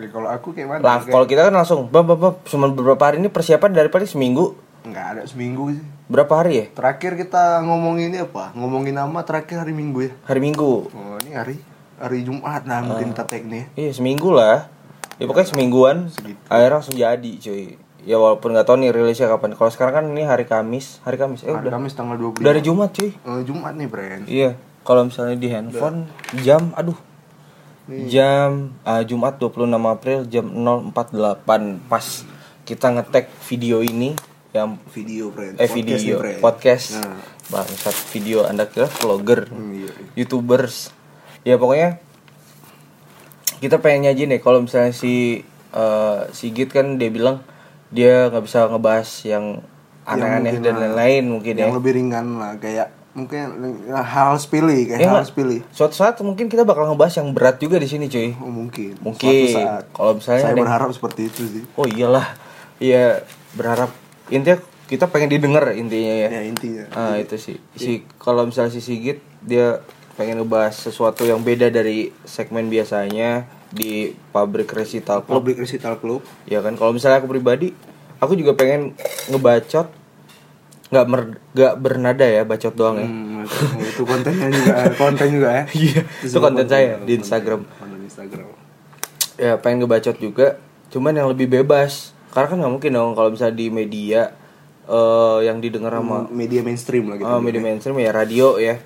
Kalau 0.01 0.29
aku 0.33 0.57
kayak 0.57 0.69
mana? 0.69 0.81
Lah, 0.81 0.99
kalau 1.05 1.27
kita 1.29 1.51
kan 1.51 1.55
langsung 1.55 1.91
bab 1.93 2.09
bab 2.09 2.19
bab 2.19 2.35
cuma 2.49 2.73
beberapa 2.73 3.03
hari 3.05 3.21
ini 3.21 3.29
persiapan 3.29 3.77
daripada 3.77 4.09
seminggu. 4.09 4.57
Nggak 4.85 5.07
ada 5.17 5.23
seminggu 5.29 5.77
sih. 5.77 5.85
Berapa 6.11 6.43
hari 6.43 6.53
ya? 6.57 6.67
Terakhir 6.73 7.15
kita 7.21 7.63
ngomongin 7.63 8.17
ini 8.17 8.19
apa? 8.25 8.51
Ngomongin 8.57 8.97
nama 8.97 9.21
terakhir 9.23 9.63
hari 9.63 9.77
Minggu 9.77 10.11
ya. 10.11 10.13
Hari 10.27 10.41
Minggu. 10.41 10.73
Oh, 10.91 11.17
ini 11.23 11.33
hari 11.37 11.57
hari 12.01 12.25
Jumat 12.25 12.65
nah 12.65 12.81
mungkin 12.81 13.13
kita 13.13 13.25
take 13.29 13.45
nih. 13.45 13.69
Iya 13.77 13.93
seminggu 13.93 14.33
lah. 14.33 14.73
Ya 15.21 15.29
pokoknya 15.29 15.49
semingguan. 15.53 16.09
Segitu. 16.09 16.41
Akhirnya 16.49 16.73
langsung 16.81 16.97
jadi 16.97 17.31
cuy. 17.37 17.77
Ya 18.09 18.17
walaupun 18.17 18.57
nggak 18.57 18.65
tahu 18.65 18.77
nih 18.81 18.91
rilisnya 18.97 19.29
kapan. 19.29 19.53
Kalau 19.53 19.71
sekarang 19.71 19.95
kan 20.01 20.05
ini 20.09 20.25
hari 20.25 20.49
Kamis, 20.49 21.05
hari 21.05 21.21
Kamis. 21.21 21.45
Eh 21.45 21.53
Hari 21.53 21.69
udah. 21.69 21.73
Kamis 21.77 21.93
tanggal 21.93 22.17
25. 22.17 22.41
Dari 22.41 22.61
Jumat 22.65 22.91
cuy. 22.97 23.11
Eh, 23.13 23.41
Jumat 23.45 23.73
nih, 23.77 23.89
Bren. 23.93 24.23
Iya. 24.25 24.51
Kalau 24.81 25.05
misalnya 25.05 25.37
di 25.37 25.49
handphone 25.53 26.09
jam 26.41 26.73
aduh. 26.73 26.97
Jam 28.09 28.73
ah, 28.87 29.03
Jumat 29.05 29.37
26 29.37 29.67
April 29.77 30.19
jam 30.31 30.47
048 30.95 31.91
pas 31.91 32.07
kita 32.63 32.87
ngetek 32.95 33.27
video 33.51 33.83
ini 33.83 34.15
yang 34.51 34.79
Video, 34.91 35.31
Bren. 35.31 35.55
eh 35.55 35.63
Podcast 35.63 35.73
video 35.73 36.17
nih, 36.19 36.39
podcast. 36.39 36.87
Nah. 36.97 37.23
Bangsat 37.49 37.97
video 38.11 38.39
Anda 38.45 38.67
kira 38.67 38.87
vlogger. 38.89 39.47
Hmm, 39.47 39.75
iya. 39.77 39.91
youtubers 40.15 40.95
ya 41.41 41.55
pokoknya 41.55 41.99
kita 43.59 43.77
pengen 43.77 44.07
nyaji 44.07 44.27
nih 44.27 44.41
kalau 44.41 44.61
misalnya 44.61 44.91
si 44.91 45.43
eh, 45.71 46.21
Sigit 46.31 46.69
kan 46.69 46.95
dia 46.95 47.09
bilang 47.09 47.43
dia 47.89 48.29
nggak 48.29 48.45
bisa 48.45 48.67
ngebahas 48.67 49.09
yang 49.25 49.45
aneh-aneh 50.03 50.59
dan 50.59 50.75
lain-lain 50.77 51.25
mungkin 51.29 51.55
ya 51.55 51.67
Yang 51.67 51.77
lebih 51.77 51.93
ringan 51.93 52.27
lah 52.37 52.55
kayak 52.57 52.89
mungkin 53.11 53.43
hal 53.91 54.39
sepele 54.39 54.87
kayak 54.87 55.01
Ya 55.01 55.11
hal 55.13 55.23
sepele. 55.23 55.67
suatu 55.71 55.93
saat 55.93 56.15
mungkin 56.21 56.47
kita 56.47 56.63
bakal 56.63 56.87
ngebahas 56.87 57.19
yang 57.19 57.31
berat 57.31 57.59
juga 57.59 57.77
di 57.77 57.87
sini 57.87 58.07
cuy 58.07 58.31
Oh, 58.39 58.47
mungkin. 58.49 58.95
Mungkin. 58.99 59.51
Kalau 59.91 60.13
misalnya 60.17 60.43
saya 60.43 60.55
berharap 60.55 60.91
seperti 60.91 61.27
itu 61.27 61.43
sih. 61.45 61.63
oh 61.73 61.85
iyalah 61.85 62.27
iya 62.79 63.27
berharap 63.53 63.91
intinya 64.31 64.59
kita 64.87 65.07
pengen 65.07 65.31
didengar 65.31 65.71
intinya 65.73 66.15
ya 66.17 66.29
Ya 66.31 66.43
intinya. 66.43 66.85
ah 66.93 67.15
itu 67.15 67.37
sih 67.37 67.57
si 67.73 68.03
kalau 68.17 68.43
misalnya 68.43 68.71
si 68.71 68.81
Sigit 68.81 69.19
dia 69.41 69.83
pengen 70.13 70.39
ngebahas 70.39 70.75
sesuatu 70.75 71.23
yang 71.23 71.41
beda 71.41 71.69
dari 71.69 72.11
segmen 72.25 72.67
biasanya 72.67 73.45
di 73.69 74.13
pabrik 74.29 74.67
recital 74.69 75.23
club 75.23 75.41
Public 75.41 75.57
Recital 75.61 75.95
Club. 75.97 76.21
ya 76.45 76.59
kan 76.59 76.75
kalau 76.75 76.91
misalnya 76.91 77.19
aku 77.19 77.29
pribadi 77.29 77.71
aku 78.19 78.35
juga 78.35 78.53
pengen 78.53 78.93
ngebacot 79.27 79.87
nggak 80.91 81.07
mer 81.07 81.21
nggak 81.49 81.75
bernada 81.77 82.27
ya 82.27 82.43
bacot 82.43 82.75
doang 82.75 82.97
ya 82.97 83.09
Hmm, 83.41 83.47
itu 83.81 84.05
kontennya 84.05 84.53
juga, 84.53 84.73
konten 84.95 85.27
juga 85.33 85.49
ya. 85.51 85.65
Iya, 85.81 86.01
itu 86.21 86.37
konten 86.37 86.67
saya 86.67 87.01
di 87.01 87.17
Instagram. 87.17 87.65
Konten 87.65 88.01
Instagram. 88.03 88.49
ya 89.39 89.57
pengen 89.57 89.81
ngebacot 89.81 90.17
juga 90.19 90.61
cuman 90.91 91.15
yang 91.15 91.31
lebih 91.31 91.49
bebas 91.49 92.13
karena 92.31 92.47
kan 92.47 92.57
nggak 92.63 92.73
mungkin 92.73 92.91
dong 92.95 93.13
kalau 93.19 93.29
misalnya 93.35 93.57
di 93.59 93.67
media 93.69 94.21
eh 94.91 95.39
yang 95.47 95.63
didengar 95.63 95.95
sama 95.95 96.27
media 96.31 96.67
mainstream 96.67 97.07
lah 97.11 97.17
gitu. 97.19 97.31
ah, 97.31 97.39
media 97.39 97.63
mainstream 97.63 97.99
ya 97.99 98.11
radio 98.11 98.59
ya. 98.59 98.79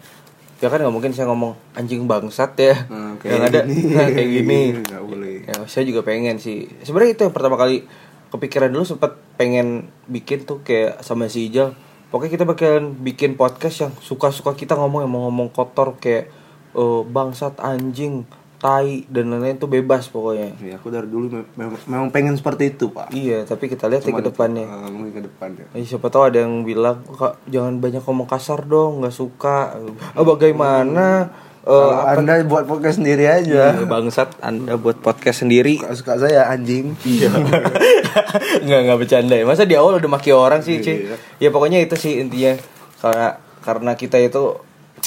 Ya 0.62 0.68
kan 0.72 0.80
nggak 0.80 0.94
mungkin 0.94 1.12
saya 1.12 1.28
ngomong 1.28 1.52
anjing 1.76 2.08
bangsat 2.08 2.56
ya. 2.56 2.88
Nah, 2.88 3.20
yang 3.20 3.44
ada 3.44 3.64
nah, 3.96 4.08
kayak 4.08 4.30
gini. 4.32 4.60
Nggak 4.86 5.02
boleh. 5.04 5.34
ya 5.44 5.56
saya 5.68 5.84
juga 5.84 6.00
pengen 6.00 6.40
sih. 6.40 6.68
Sebenarnya 6.84 7.20
itu 7.20 7.22
yang 7.28 7.34
pertama 7.36 7.60
kali 7.60 7.84
kepikiran 8.32 8.72
dulu 8.72 8.84
sempat 8.86 9.20
pengen 9.36 9.92
bikin 10.08 10.48
tuh 10.48 10.64
kayak 10.64 11.04
sama 11.04 11.28
si 11.28 11.52
Ijal. 11.52 11.76
Pokoknya 12.08 12.32
kita 12.40 12.44
bakalan 12.48 12.96
bikin 12.96 13.36
podcast 13.36 13.76
yang 13.84 13.92
suka-suka 13.98 14.56
kita 14.56 14.78
ngomong 14.78 15.04
yang 15.04 15.12
mau 15.12 15.28
ngomong 15.28 15.52
kotor 15.52 16.00
kayak 16.00 16.32
eh, 16.72 17.02
bangsat 17.12 17.60
anjing 17.60 18.24
tai 18.64 19.04
dan 19.06 19.28
lain-lain 19.28 19.54
tuh 19.54 19.68
bebas 19.68 20.08
pokoknya 20.08 20.56
Ya, 20.58 20.74
aku 20.74 20.88
dari 20.88 21.04
dulu 21.04 21.28
mem- 21.30 21.52
mem- 21.54 21.84
memang 21.84 22.08
pengen 22.08 22.32
seperti 22.32 22.72
itu, 22.72 22.88
Pak. 22.88 23.12
iya 23.12 23.44
tapi 23.44 23.68
kita 23.68 23.84
lihat 23.84 24.00
ya 24.00 24.10
ke 24.10 24.24
depannya 24.24 24.64
Eh, 24.64 24.88
mungkin 24.88 25.12
ke 25.12 25.22
depannya. 25.22 25.68
Eh, 25.70 25.82
siapa 25.82 26.08
tahu 26.08 26.24
ada 26.24 26.40
yang 26.40 26.62
bilang 26.62 27.04
kak 27.04 27.44
jangan 27.46 27.76
banyak 27.76 28.00
ngomong 28.00 28.24
kasar 28.24 28.64
dong 28.64 28.98
nggak 28.98 29.12
suka 29.12 29.76
oh 30.12 30.24
bagaimana 30.24 31.28
Eh, 31.60 31.72
Kalau 31.72 32.04
anda 32.20 32.40
buat 32.42 32.64
podcast 32.66 33.00
sendiri 33.00 33.24
aja. 33.24 33.72
iya, 33.72 33.84
bangsat 33.84 34.36
anda 34.38 34.76
buat 34.76 34.96
podcast 34.98 35.40
sendiri 35.40 35.80
Suka, 35.80 35.96
suka 35.96 36.14
saya 36.22 36.44
anjing. 36.46 36.92
Iya. 37.02 37.32
nggak 38.64 38.80
nggak 38.84 38.98
bercanda 38.98 39.34
ya. 39.34 39.44
Masa 39.44 39.64
di 39.64 39.72
awal 39.72 39.96
udah 39.96 40.10
maki 40.10 40.28
orang 40.28 40.60
sih, 40.60 40.80
cuy. 40.80 41.08
Iya. 41.08 41.16
Ya 41.40 41.48
pokoknya 41.48 41.80
itu 41.80 41.96
sih 41.96 42.20
intinya. 42.20 42.60
Karena 42.98 43.28
karena 43.60 43.92
kita 43.94 44.20
itu 44.20 44.60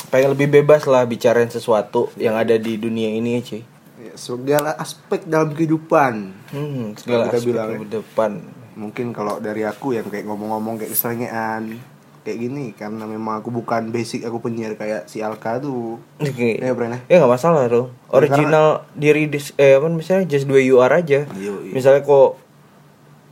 pengen 0.07 0.33
lebih 0.35 0.47
bebas 0.61 0.87
lah 0.87 1.03
bicarain 1.03 1.51
sesuatu 1.51 2.11
yang 2.15 2.35
ada 2.35 2.55
di 2.55 2.79
dunia 2.79 3.11
ini, 3.11 3.43
cuy. 3.43 3.61
Ya, 3.97 4.13
segala 4.13 4.77
aspek 4.77 5.25
dalam 5.25 5.51
kehidupan. 5.51 6.13
Hmm, 6.53 6.93
segala 6.95 7.27
kita 7.27 7.37
aspek 7.41 7.49
bilang 7.49 7.69
ya. 7.73 7.77
ke 7.81 7.87
depan. 8.01 8.31
Mungkin 8.77 9.09
kalau 9.09 9.41
dari 9.41 9.65
aku 9.65 9.97
yang 9.97 10.05
kayak 10.07 10.29
ngomong-ngomong 10.29 10.77
kayak 10.77 10.93
keselengean 10.93 11.81
kayak 12.27 12.43
gini 12.43 12.75
karena 12.75 13.07
memang 13.07 13.39
aku 13.39 13.55
bukan 13.55 13.87
basic 13.87 14.27
aku 14.27 14.43
penyiar 14.43 14.75
kayak 14.75 15.07
si 15.07 15.23
Alka 15.23 15.63
tuh. 15.63 15.95
Oke. 16.19 16.59
Ya, 16.59 16.75
Bren, 16.75 16.91
ya. 16.91 16.99
Ya 17.07 17.15
nggak 17.23 17.31
masalah 17.39 17.71
dong. 17.71 17.95
Original 18.11 18.83
diri 18.99 19.31
dis, 19.31 19.55
eh 19.55 19.79
apa 19.79 19.87
misalnya 19.87 20.27
just 20.27 20.43
the 20.43 20.59
way 20.59 20.67
you 20.67 20.83
are 20.83 20.91
aja. 20.91 21.23
Iya, 21.23 21.53
iya. 21.63 21.71
Misalnya 21.71 22.03
kok 22.03 22.35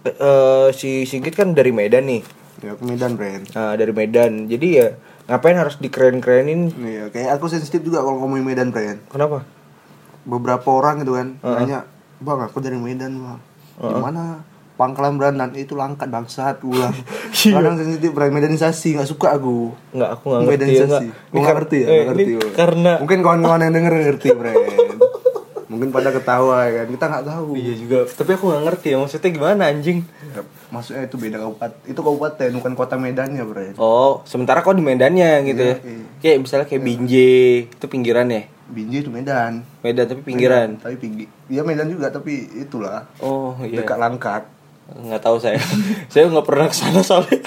eh, 0.07 0.71
si 0.71 1.03
Sigit 1.03 1.35
kan 1.35 1.51
dari 1.51 1.75
Medan 1.75 2.07
nih. 2.07 2.23
Ya, 2.63 2.71
aku 2.71 2.87
Medan, 2.87 3.19
Bren. 3.19 3.43
Nah, 3.51 3.75
dari 3.75 3.91
Medan. 3.91 4.47
Jadi 4.47 4.67
ya 4.79 4.95
ngapain 5.25 5.57
harus 5.57 5.75
dikeren-kerenin? 5.81 6.73
Iya, 6.77 7.03
kayak 7.09 7.41
aku 7.41 7.49
sensitif 7.49 7.81
juga 7.81 8.05
kalau 8.05 8.21
ngomongin 8.21 8.45
Medan, 8.45 8.69
Bren. 8.69 9.01
Kenapa? 9.09 9.41
Beberapa 10.25 10.67
orang 10.73 11.01
gitu 11.01 11.17
kan 11.17 11.37
nanya, 11.41 11.85
"Bang, 12.21 12.41
aku 12.41 12.61
dari 12.61 12.77
Medan, 12.77 13.17
Bang." 13.21 13.39
Gimana? 13.81 14.45
Pangkalan 14.75 15.15
Brandan 15.15 15.55
itu 15.55 15.71
langkat 15.71 16.11
bangsat 16.11 16.59
ulang. 16.63 16.91
Iya. 17.35 17.61
Kadang 17.61 17.77
sensitif 17.77 18.09
medanisasi 18.15 18.95
nggak 18.97 19.09
suka 19.11 19.35
aku. 19.37 19.69
Nggak, 19.93 20.09
aku 20.17 20.23
nggak 20.25 20.41
ngerti 20.41 20.49
ya, 20.49 20.57
Medanisasi. 20.57 21.05
Ini 21.05 21.37
nggak 21.37 21.55
ngerti 21.59 21.77
ya, 21.77 21.85
eh, 21.85 21.91
nggak 21.93 22.07
ngerti. 22.09 22.23
ini 22.25 22.33
Bro. 22.33 22.49
karena 22.55 22.91
mungkin 22.97 23.19
kawan-kawan 23.21 23.61
yang 23.61 23.73
denger 23.75 23.93
ngerti, 24.01 24.27
Bren. 24.33 24.55
mungkin 25.75 25.91
pada 25.91 26.09
ketawa 26.09 26.63
ya 26.63 26.81
kan. 26.81 26.87
Kita 26.89 27.05
nggak 27.05 27.25
tahu. 27.27 27.47
Iya 27.53 27.73
juga, 27.75 27.97
tapi 28.07 28.31
aku 28.31 28.43
nggak 28.47 28.63
ngerti 28.65 28.87
ya 28.87 28.97
maksudnya 28.97 29.29
gimana 29.29 29.61
anjing. 29.67 29.99
Ya, 30.25 30.41
Maksudnya 30.65 31.03
itu 31.03 31.15
beda 31.15 31.37
kabupaten. 31.37 31.77
Itu 31.85 31.99
kabupaten 31.99 32.49
bukan 32.55 32.73
kota 32.73 32.95
Medannya, 32.95 33.43
Bren. 33.43 33.73
Oh, 33.75 34.23
sementara 34.23 34.59
kau 34.59 34.71
di 34.71 34.81
Medannya 34.81 35.43
gitu 35.45 35.61
Iya, 35.61 35.75
ya. 35.75 35.77
iya. 35.77 36.05
Kayak 36.17 36.37
misalnya 36.41 36.65
kayak 36.65 36.83
Binjai, 36.83 37.43
itu 37.69 37.85
pinggiran 37.85 38.27
ya. 38.27 38.43
Binjai 38.65 38.99
itu 38.99 39.11
Medan. 39.11 39.53
Medan 39.79 40.05
tapi 40.05 40.21
pinggiran. 40.23 40.69
Tapi 40.77 40.95
pinggir. 40.95 41.27
Iya 41.45 41.61
Medan 41.61 41.85
juga 41.85 42.09
tapi 42.09 42.49
itulah. 42.55 43.05
Oh 43.19 43.53
iya. 43.61 43.79
Dekat 43.79 43.99
Langkat. 43.99 44.43
Nggak 44.87 45.21
tahu 45.21 45.37
saya. 45.37 45.61
saya 46.11 46.25
nggak 46.25 46.43
pernah 46.43 46.65
ke 46.65 46.75
sana 46.75 46.99
soalnya. 46.99 47.39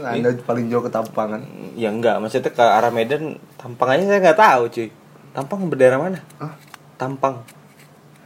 Anda 0.00 0.32
paling 0.40 0.72
jauh 0.72 0.80
ke 0.80 0.88
Tampang 0.88 1.28
kan. 1.28 1.42
ya 1.76 1.92
enggak, 1.92 2.16
maksudnya 2.18 2.48
ke 2.48 2.60
arah 2.60 2.88
Medan, 2.88 3.36
Tampang 3.56 3.88
aja 3.90 4.04
saya 4.06 4.18
nggak 4.18 4.38
tahu 4.38 4.62
cuy. 4.72 4.88
Tampang 5.30 5.68
berdaerah 5.68 6.00
mana? 6.00 6.18
Ah, 6.36 6.56
Tampang. 7.00 7.40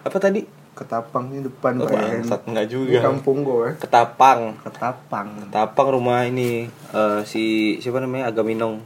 Apa 0.03 0.19
tadi? 0.19 0.43
ke 0.75 0.83
Tapang 0.83 1.31
ini 1.31 1.41
depan 1.41 1.79
Oh, 1.79 1.87
bangsat, 1.87 2.45
enggak 2.45 2.67
juga. 2.67 2.99
kampung 3.01 3.41
gue. 3.41 3.73
Ketapang. 3.79 4.59
Ke 4.59 4.69
Tapang. 4.69 5.47
Tapang 5.47 5.87
rumah 5.89 6.27
ini 6.27 6.67
eh, 6.91 7.21
si 7.23 7.43
siapa 7.79 7.97
namanya 7.97 8.27
Agaminong 8.27 8.83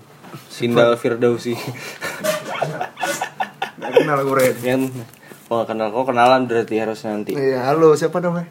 Sindal 0.47 0.95
Firdausi 0.95 1.57
Nggak 3.79 3.91
kenal 3.95 4.19
gue 4.21 4.35
Ren. 4.35 4.55
yang 4.61 4.83
oh 5.49 5.63
kenal 5.65 5.89
kok 5.89 6.05
kenalan 6.07 6.45
berarti 6.45 6.75
harus 6.77 6.99
nanti 7.03 7.33
Iya, 7.33 7.65
halo 7.65 7.95
siapa 7.95 8.19
namanya? 8.21 8.51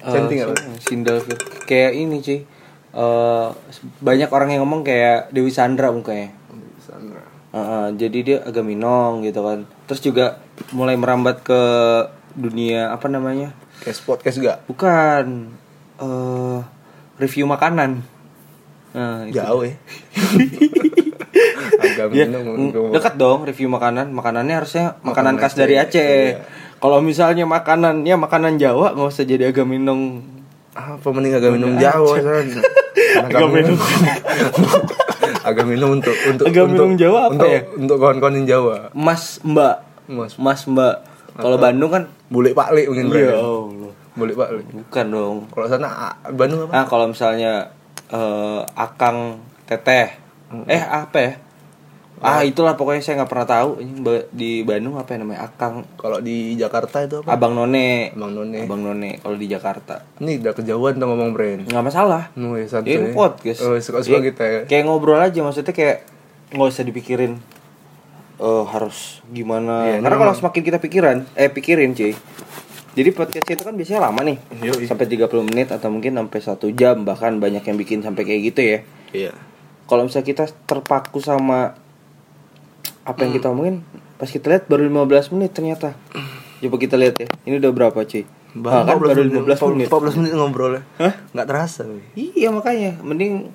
Eh, 0.00 0.08
apa? 0.08 0.54
si- 0.80 0.86
Sindal 0.86 1.20
Fir- 1.20 1.42
kayak 1.64 1.92
ini 1.94 2.18
cuy 2.18 2.38
Eh, 2.94 3.48
banyak 3.98 4.30
orang 4.30 4.48
yang 4.48 4.62
ngomong 4.62 4.80
kayak 4.80 5.28
Dewi 5.28 5.50
Sandra 5.50 5.90
mukanya 5.90 6.30
Sandra. 6.78 7.20
Eh, 7.50 7.58
eh, 7.58 7.86
jadi 7.98 8.18
dia 8.22 8.36
Agaminong 8.40 9.20
gitu 9.20 9.42
kan 9.42 9.66
terus 9.84 10.00
juga 10.00 10.40
mulai 10.70 10.94
merambat 10.94 11.40
ke 11.40 11.60
dunia 12.32 12.90
apa 12.90 13.06
namanya 13.06 13.54
Kayak 13.78 14.02
podcast 14.02 14.36
gak? 14.38 14.58
bukan 14.64 15.54
eh 15.96 16.58
review 17.16 17.44
makanan 17.44 18.02
nah, 18.90 19.22
itu 19.24 19.34
Jauh 19.36 19.62
ya. 19.62 19.74
Agak 21.74 22.06
Ya, 22.10 22.26
minum. 22.26 22.70
dekat 22.90 23.14
dong 23.14 23.42
review 23.42 23.66
makanan. 23.68 24.08
Makanannya 24.08 24.54
harusnya 24.54 24.84
makanan, 25.00 25.34
Makanan 25.34 25.34
khas 25.36 25.52
Aceh, 25.52 25.58
dari 25.58 25.74
Aceh. 25.76 26.14
iya. 26.30 26.46
Kalau 26.78 26.98
misalnya 27.00 27.44
makanannya 27.44 28.14
makanan 28.14 28.54
Jawa 28.56 28.94
nggak 28.94 29.10
usah 29.10 29.24
jadi 29.24 29.50
agaminong. 29.50 30.22
Apa 30.72 31.06
mending 31.06 31.34
agak 31.34 31.52
minum 31.52 31.74
Jawa 31.76 32.14
kan? 32.18 32.46
Agak 33.26 33.46
minum. 33.48 33.78
agak 35.48 35.64
minum 35.66 35.88
untuk 35.92 36.16
untuk 36.24 36.44
Agak 36.46 36.64
minum 36.66 36.88
untuk- 36.88 36.98
Jawa 36.98 37.18
apa 37.20 37.32
untuk, 37.32 37.48
ya? 37.48 37.60
Untuk 37.74 37.96
kawan-kawan 37.98 38.34
yang 38.36 38.46
Jawa. 38.48 38.76
Mas 38.90 39.38
Mbak. 39.40 39.76
Mas 40.06 40.36
Mas 40.36 40.62
Mbak. 40.64 40.96
Kalau 41.34 41.58
Bandung 41.58 41.90
kan 41.90 42.04
Bule 42.30 42.54
Pak 42.54 42.70
Li 42.72 42.86
mungkin 42.86 43.10
Iya. 43.10 43.34
Allah. 43.34 43.90
Bule 44.14 44.32
Pak 44.32 44.48
Li. 44.54 44.62
Bukan 44.84 45.06
dong. 45.10 45.36
Kalau 45.50 45.66
sana 45.66 45.88
ah, 45.90 46.14
Bandung 46.30 46.66
apa? 46.68 46.72
Nah, 46.72 46.84
kalau 46.86 47.06
misalnya 47.10 47.72
eh, 48.08 48.60
Akang 48.74 49.40
Teteh. 49.64 50.20
Eh, 50.70 50.78
apa 50.78 51.18
ya? 51.18 51.32
Ah, 52.24 52.40
itulah 52.40 52.72
pokoknya 52.72 53.02
saya 53.04 53.20
nggak 53.20 53.28
pernah 53.28 53.44
tahu 53.44 53.70
di 54.32 54.64
Bandung 54.64 54.96
apa 54.96 55.12
yang 55.12 55.28
namanya 55.28 55.44
Akang 55.44 55.84
Kalau 55.98 56.24
di 56.24 56.54
Jakarta 56.54 57.04
itu 57.04 57.20
apa? 57.20 57.36
Abang 57.36 57.52
None. 57.52 58.14
Abang 58.16 58.32
None. 58.32 58.64
Abang 58.64 58.80
None 58.80 59.18
kalau 59.20 59.36
di 59.36 59.44
Jakarta. 59.44 60.00
Ini 60.22 60.40
udah 60.40 60.54
kejauhan 60.56 60.96
tuh 60.96 61.04
ngomong 61.04 61.34
Bren. 61.36 61.66
nggak 61.68 61.84
masalah 61.84 62.30
Nu 62.32 62.56
ya 62.56 62.64
santuy. 62.64 62.96
ini 62.96 63.12
podcast. 63.12 63.60
Oh, 63.66 63.76
suka-suka 63.76 64.24
kita 64.24 64.44
ya. 64.46 64.60
Kayak 64.64 64.88
ngobrol 64.88 65.20
aja 65.20 65.36
maksudnya 65.42 65.74
kayak 65.74 66.06
nggak 66.54 66.70
usah 66.70 66.86
dipikirin 66.86 67.42
eh 68.34 68.64
harus 68.66 69.22
gimana. 69.30 69.86
Iya, 69.86 70.02
Karena 70.02 70.16
kalau 70.18 70.34
semakin 70.34 70.62
kita 70.62 70.78
pikiran, 70.78 71.16
eh 71.34 71.48
pikirin 71.48 71.94
cuy. 71.94 72.14
Jadi 72.94 73.10
podcast 73.10 73.46
itu 73.46 73.62
kan 73.62 73.74
biasanya 73.74 74.06
lama 74.06 74.22
nih. 74.22 74.38
Yoi. 74.62 74.86
Sampai 74.86 75.10
30 75.10 75.26
menit 75.42 75.70
atau 75.70 75.90
mungkin 75.90 76.14
sampai 76.14 76.38
satu 76.38 76.70
jam 76.70 77.02
bahkan 77.02 77.38
banyak 77.38 77.62
yang 77.62 77.74
bikin 77.74 78.02
sampai 78.02 78.22
kayak 78.22 78.54
gitu 78.54 78.60
ya. 78.62 78.78
Iya. 79.10 79.32
Kalau 79.84 80.06
misalnya 80.06 80.26
kita 80.26 80.44
terpaku 80.64 81.18
sama 81.18 81.74
apa 83.04 83.18
yang 83.20 83.34
Hmm. 83.34 83.38
kita 83.38 83.46
omongin, 83.50 83.76
pas 84.16 84.30
kita 84.30 84.46
lihat 84.48 84.64
baru 84.64 84.86
15 84.86 85.28
menit 85.34 85.50
ternyata. 85.52 85.92
Coba 86.62 86.76
kita 86.78 86.94
lihat 86.96 87.18
ya. 87.18 87.28
Ini 87.44 87.58
udah 87.60 87.70
berapa 87.74 87.98
cuy? 87.98 88.24
Bahkan 88.54 88.96
baru 88.96 89.22
15 89.26 89.60
menit. 89.74 89.86
14 89.90 90.14
menit 90.16 90.32
ngobrol 90.32 90.78
ya. 90.78 90.82
Hah? 91.02 91.12
Nggak 91.34 91.46
terasa. 91.50 91.82
Iya 92.14 92.54
makanya, 92.54 92.96
mending 93.02 93.50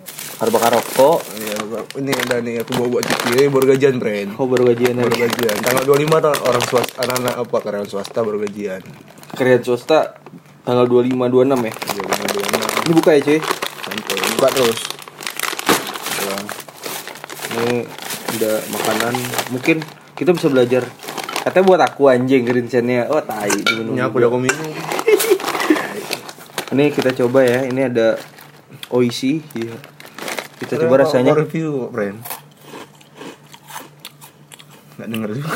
bakar 0.47 0.71
rokok. 0.71 1.19
Iya, 1.35 1.55
ini 1.99 2.11
ada 2.15 2.35
nih 2.39 2.63
aku 2.63 2.71
bawa 2.73 2.87
buat 2.95 3.03
cuci 3.03 3.27
ini 3.35 3.51
baru 3.51 3.65
gajian, 3.75 3.95
Bren. 3.99 4.27
Oh 4.39 4.47
baru 4.47 4.71
gajian 4.71 4.95
Baru 4.95 5.11
aja. 5.11 5.27
gajian. 5.27 5.55
Tanggal 5.59 5.83
25 5.83 6.23
tahun 6.23 6.37
orang 6.39 6.63
swasta 6.63 6.95
anak-anak 7.03 7.35
apa 7.35 7.57
karyawan 7.59 7.87
swasta 7.87 8.19
baru 8.23 8.39
gajian. 8.39 8.81
Kerjaan 9.35 9.61
swasta 9.61 10.15
tanggal 10.63 10.87
25 10.87 11.11
26 11.11 11.67
ya. 11.67 11.73
Iya, 11.75 12.03
benar 12.07 12.29
benar. 12.31 12.69
Ini 12.87 12.93
buka 12.95 13.09
ya 13.11 13.19
cuy. 13.19 13.39
Santai. 13.83 14.17
Buka 14.31 14.47
terus. 14.49 14.79
Ya. 16.19 16.37
Ini 17.49 17.83
udah 18.39 18.55
makanan. 18.71 19.13
Mungkin 19.51 19.77
kita 20.15 20.31
bisa 20.31 20.47
belajar. 20.47 20.83
Katanya 21.39 21.65
buat 21.67 21.81
aku 21.83 22.07
anjing 22.07 22.43
rinsennya. 22.43 23.11
Oh 23.11 23.19
tai 23.19 23.51
Ini 23.51 23.99
aku 23.99 24.23
udah 24.23 24.29
aku 24.31 24.39
minum. 24.39 24.63
Ini 26.71 26.93
kita 26.93 27.11
coba 27.11 27.43
ya. 27.43 27.65
Ini 27.65 27.91
ada 27.91 28.15
oisi. 28.89 29.43
Iya. 29.51 29.75
Kita 30.59 30.75
coba 30.77 30.95
rasanya. 31.01 31.31
Review, 31.33 31.87
Bren. 31.89 32.19
nggak 34.95 35.09
denger 35.09 35.29
juga 35.31 35.51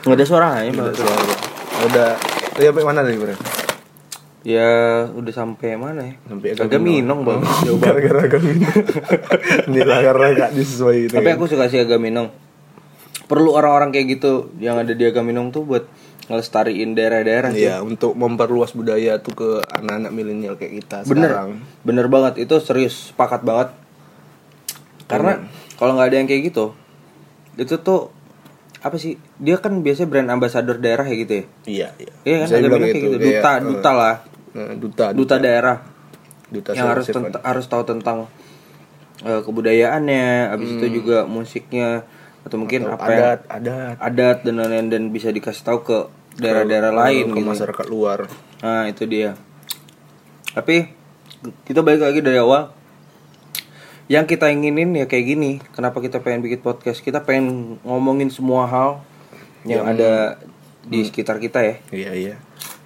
nggak 0.00 0.16
ada 0.16 0.24
suaranya 0.24 0.60
Nggak 0.64 0.80
Bang. 0.80 0.88
ada 0.88 0.96
suara. 0.96 1.34
udah 1.82 2.08
tadi 2.50 2.64
sampai 2.64 2.84
mana 2.84 2.98
tadi 3.04 3.16
bro 3.16 3.36
ya 4.40 4.70
udah 5.12 5.32
sampai 5.36 5.68
mana 5.76 6.00
ya 6.00 6.14
sampai 6.24 6.48
agak 6.56 6.80
minong 6.80 7.20
bang 7.20 7.40
gara-gara 7.84 8.20
agak 8.24 8.40
minong 8.40 8.76
ini 9.68 9.80
lah 9.84 10.00
karena 10.00 10.26
nggak 10.32 10.50
disesuai 10.56 11.12
tapi 11.12 11.28
aku 11.28 11.44
suka 11.44 11.68
sih 11.68 11.84
agak 11.84 12.00
minong 12.00 12.32
perlu 13.28 13.52
orang-orang 13.52 13.92
kayak 13.92 14.16
gitu 14.16 14.48
yang 14.56 14.80
ada 14.80 14.90
di 14.90 15.04
agak 15.04 15.20
minong 15.20 15.52
tuh 15.52 15.62
buat 15.62 15.84
ngelestariin 16.26 16.94
daerah-daerah 16.94 17.50
sih. 17.50 17.66
Iya, 17.66 17.82
untuk 17.82 18.14
memperluas 18.14 18.70
budaya 18.70 19.18
tuh 19.18 19.34
ke 19.34 19.48
anak-anak 19.66 20.10
milenial 20.10 20.54
kayak 20.54 20.78
kita 20.78 20.96
bener 21.04 21.26
sekarang. 21.28 21.50
bener 21.82 22.06
banget 22.06 22.40
itu 22.40 22.54
serius 22.56 23.10
sepakat 23.10 23.42
banget 23.42 23.68
karena 25.10 25.32
kalau 25.74 25.92
nggak 25.94 26.08
ada 26.08 26.16
yang 26.16 26.28
kayak 26.28 26.42
gitu 26.48 26.66
itu 27.54 27.74
tuh 27.76 28.14
apa 28.80 28.96
sih 28.96 29.18
dia 29.36 29.58
kan 29.58 29.76
biasanya 29.76 30.08
brand 30.08 30.28
ambassador 30.30 30.78
daerah 30.78 31.04
ya 31.04 31.16
gitu 31.18 31.32
ya 31.34 31.44
Iya, 31.66 31.88
iya. 31.98 32.12
iya 32.24 32.36
kan 32.40 32.48
minong 32.56 32.80
kayak 32.80 32.94
gitu 32.96 33.08
kayak, 33.10 33.20
duta 33.20 33.50
eh, 33.50 33.58
duta 33.60 33.90
lah 33.92 34.14
eh, 34.50 34.72
duta, 34.74 35.04
duta 35.12 35.34
daerah 35.36 35.76
duta 36.48 36.70
yang 36.72 36.88
harus 36.88 37.04
sifat. 37.04 37.22
tent- 37.28 37.44
harus 37.44 37.64
tahu 37.66 37.82
tentang 37.84 38.18
eh, 39.20 39.40
kebudayaannya 39.40 40.24
habis 40.50 40.70
itu 40.74 40.86
juga 40.90 41.22
musiknya 41.24 42.08
atau 42.40 42.56
mungkin 42.56 42.88
Atau 42.88 42.96
apa 42.96 43.04
yang 43.06 43.20
adat, 43.20 43.40
adat 43.52 43.96
adat 44.00 44.38
dan 44.42 44.54
lain-lain 44.56 44.88
dan 44.88 45.02
bisa 45.10 45.28
dikasih 45.28 45.60
tahu 45.60 45.78
ke 45.84 45.98
daerah-daerah 46.40 46.88
lain 46.88 47.28
ke 47.28 47.36
gitu. 47.36 47.44
masyarakat 47.44 47.86
luar. 47.86 48.24
Nah, 48.64 48.88
itu 48.88 49.04
dia. 49.04 49.36
Tapi 50.50 50.88
kita 51.62 51.80
balik 51.80 52.00
lagi 52.00 52.20
dari 52.20 52.40
awal. 52.40 52.72
Yang 54.10 54.34
kita 54.34 54.50
inginin 54.50 54.90
ya 54.98 55.06
kayak 55.06 55.24
gini. 55.24 55.62
Kenapa 55.70 56.02
kita 56.02 56.18
pengen 56.18 56.42
bikin 56.42 56.58
podcast? 56.58 56.98
Kita 56.98 57.22
pengen 57.22 57.78
ngomongin 57.86 58.26
semua 58.26 58.66
hal 58.66 58.90
yang 59.62 59.86
ada 59.86 60.34
di 60.82 61.06
sekitar 61.06 61.38
kita 61.38 61.62
ya. 61.62 61.74
Iya, 61.94 62.10
iya. 62.18 62.34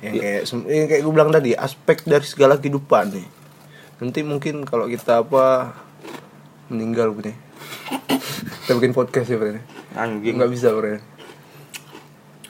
Yang 0.05 0.15
kayak 0.21 0.43
sem- 0.45 0.69
yang 0.69 0.85
kayak 0.85 1.01
gue 1.01 1.13
bilang 1.17 1.33
tadi, 1.33 1.57
aspek 1.57 2.05
dari 2.05 2.29
segala 2.29 2.61
kehidupan 2.61 3.17
nih. 3.17 3.29
Nanti 4.05 4.21
mungkin 4.21 4.69
kalau 4.69 4.85
kita 4.85 5.25
apa 5.25 5.73
meninggal 6.69 7.17
nih. 7.17 7.37
kita 8.69 8.77
bikin 8.77 8.93
podcast 8.93 9.33
ya, 9.33 9.41
Bro. 9.41 9.65
Anjing. 9.97 10.37
Enggak 10.37 10.53
bisa, 10.53 10.77
Bro. 10.77 11.01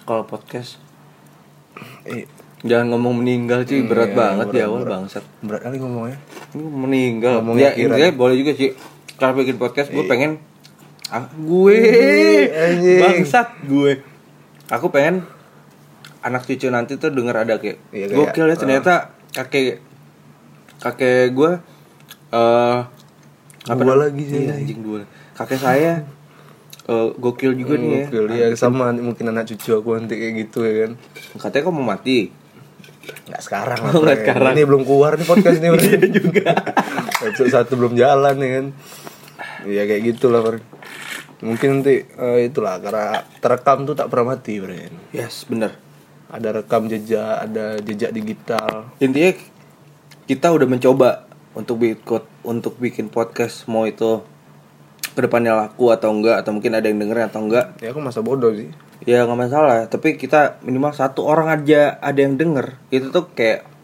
Kalau 0.02 0.26
podcast 0.26 0.82
Eh, 2.06 2.26
jangan 2.64 2.86
ngomong 2.90 3.20
meninggal 3.20 3.62
cuy, 3.62 3.84
berat 3.84 4.10
Iya, 4.10 4.16
banget 4.16 4.46
di 4.48 4.58
awal 4.58 4.80
berat. 4.80 4.92
bangsat. 4.98 5.24
berat 5.40 5.60
kali 5.62 5.76
ngomongnya. 5.76 6.18
Ini 6.50 6.62
meninggal. 6.64 7.32
Ngomongnya 7.38 7.70
ya, 7.70 7.78
intinya 7.78 8.10
boleh 8.14 8.36
juga 8.36 8.52
sih. 8.52 8.72
Kalau 9.14 9.32
bikin 9.34 9.56
podcast 9.56 9.88
gue 9.88 10.04
pengen 10.04 10.40
ah, 11.06 11.28
gue 11.30 11.78
bangsat 12.98 13.48
gue. 13.62 14.00
Aku 14.66 14.88
pengen 14.88 15.28
anak 16.18 16.42
cucu 16.42 16.66
nanti 16.66 16.96
tuh 16.96 17.08
denger 17.08 17.36
ada 17.38 17.54
kayak 17.56 17.78
Iya, 17.90 18.08
kayak, 18.08 18.18
gokil 18.32 18.46
ya 18.46 18.56
ternyata 18.56 18.92
kakek 19.30 19.84
kakek 20.78 21.30
gue 21.30 21.50
eh 22.30 22.78
apa 23.62 23.76
Dua 23.78 23.92
nam- 23.92 24.02
lagi 24.02 24.24
sih. 24.24 24.40
Iya, 24.42 24.56
anjing 24.56 24.80
dua. 24.80 25.04
Kakek 25.32 25.58
saya 25.58 25.92
eh, 26.84 27.08
gokil 27.14 27.52
juga 27.54 27.76
nih 27.76 27.88
ya. 27.90 28.04
Gokil, 28.06 28.24
iya 28.30 28.46
sama 28.54 28.88
mungkin 28.90 29.24
anak 29.26 29.46
cucu 29.46 29.72
aku 29.74 29.94
nanti 29.94 30.16
kayak 30.16 30.34
gitu 30.42 30.64
ya 30.64 30.72
kan. 30.82 30.92
Katanya 31.38 31.62
kok 31.62 31.72
mau 31.72 31.86
mati. 31.86 32.32
Nggak 33.24 33.42
sekarang 33.42 33.80
lah. 33.80 33.92
Oh, 33.92 34.02
nggak 34.02 34.18
Bre. 34.18 34.24
sekarang. 34.26 34.52
Ini 34.54 34.62
belum 34.64 34.82
keluar 34.84 35.12
nih 35.14 35.26
podcast 35.26 35.58
ini 35.58 35.68
Iya 35.74 36.08
juga. 36.08 36.50
Episode 37.24 37.50
satu 37.50 37.72
belum 37.76 37.94
jalan 37.94 38.34
ya 38.36 38.48
kan. 38.60 38.66
Iya 39.64 39.82
kayak 39.84 40.02
gitulah 40.14 40.40
Bre. 40.40 40.60
Mungkin 41.40 41.68
nanti 41.80 42.04
eh, 42.04 42.38
itulah 42.48 42.80
karena 42.80 43.20
terekam 43.38 43.84
tuh 43.84 43.96
tak 43.96 44.08
pernah 44.08 44.36
mati 44.36 44.60
Bre. 44.60 44.88
Yes, 45.10 45.44
bener. 45.44 45.76
Ada 46.28 46.62
rekam 46.62 46.88
jejak, 46.88 47.46
ada 47.46 47.78
jejak 47.78 48.10
digital. 48.10 48.90
intinya 48.98 49.30
kita 50.24 50.50
udah 50.50 50.66
mencoba 50.66 51.28
untuk 51.52 51.78
bikin 51.78 52.00
untuk 52.42 52.74
bikin 52.76 53.06
podcast 53.06 53.68
mau 53.68 53.86
itu 53.86 54.24
ke 55.14 55.20
depannya 55.22 55.54
laku 55.54 55.94
atau 55.94 56.10
enggak 56.10 56.42
atau 56.42 56.50
mungkin 56.50 56.74
ada 56.74 56.90
yang 56.90 56.98
dengerin 56.98 57.30
atau 57.30 57.38
enggak 57.46 57.78
Ya 57.78 57.94
aku 57.94 58.02
masa 58.02 58.18
bodoh 58.18 58.50
sih. 58.50 58.66
Ya 59.04 59.24
nggak 59.24 59.40
masalah. 59.40 59.86
Tapi 59.88 60.16
kita 60.16 60.60
minimal 60.64 60.92
satu 60.92 61.24
orang 61.24 61.48
aja 61.52 61.96
ada 62.00 62.20
yang 62.20 62.36
denger. 62.36 62.76
Itu 62.92 63.12
tuh 63.12 63.32
kayak 63.32 63.74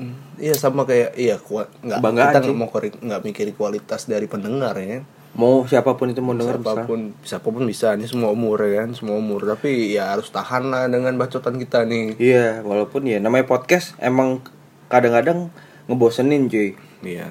Hmm, 0.00 0.16
Iya 0.40 0.56
sama 0.56 0.88
kayak 0.88 1.12
iya 1.20 1.36
kuat. 1.36 1.68
Nggak 1.84 2.00
kita 2.00 2.38
nggak 2.40 2.56
mau 2.56 2.72
nggak 2.72 3.20
mikirin 3.20 3.52
kualitas 3.52 4.08
dari 4.08 4.24
pendengar 4.24 4.72
ya. 4.80 5.04
mau 5.30 5.62
siapa 5.62 5.94
pun 5.94 6.10
itu 6.10 6.18
mau 6.26 6.34
denger 6.34 6.58
bisa. 6.58 6.74
siapa 6.74 6.88
pun 6.90 7.00
siapa 7.22 7.48
pun 7.52 7.62
bisa. 7.68 7.94
Ini 7.94 8.08
semua 8.08 8.34
umur 8.34 8.58
ya 8.66 8.82
kan? 8.82 8.96
Semua 8.96 9.20
umur. 9.20 9.44
Tapi 9.46 9.94
ya 9.94 10.16
harus 10.16 10.32
tahan 10.32 10.72
lah 10.72 10.88
dengan 10.88 11.14
bacotan 11.20 11.60
kita 11.60 11.84
nih. 11.86 12.16
Iya 12.18 12.64
walaupun 12.64 13.06
ya 13.06 13.20
namanya 13.22 13.46
podcast 13.46 13.94
emang 14.00 14.42
kadang-kadang 14.90 15.52
ngebosenin 15.86 16.48
cuy. 16.50 16.74
Iya. 17.04 17.30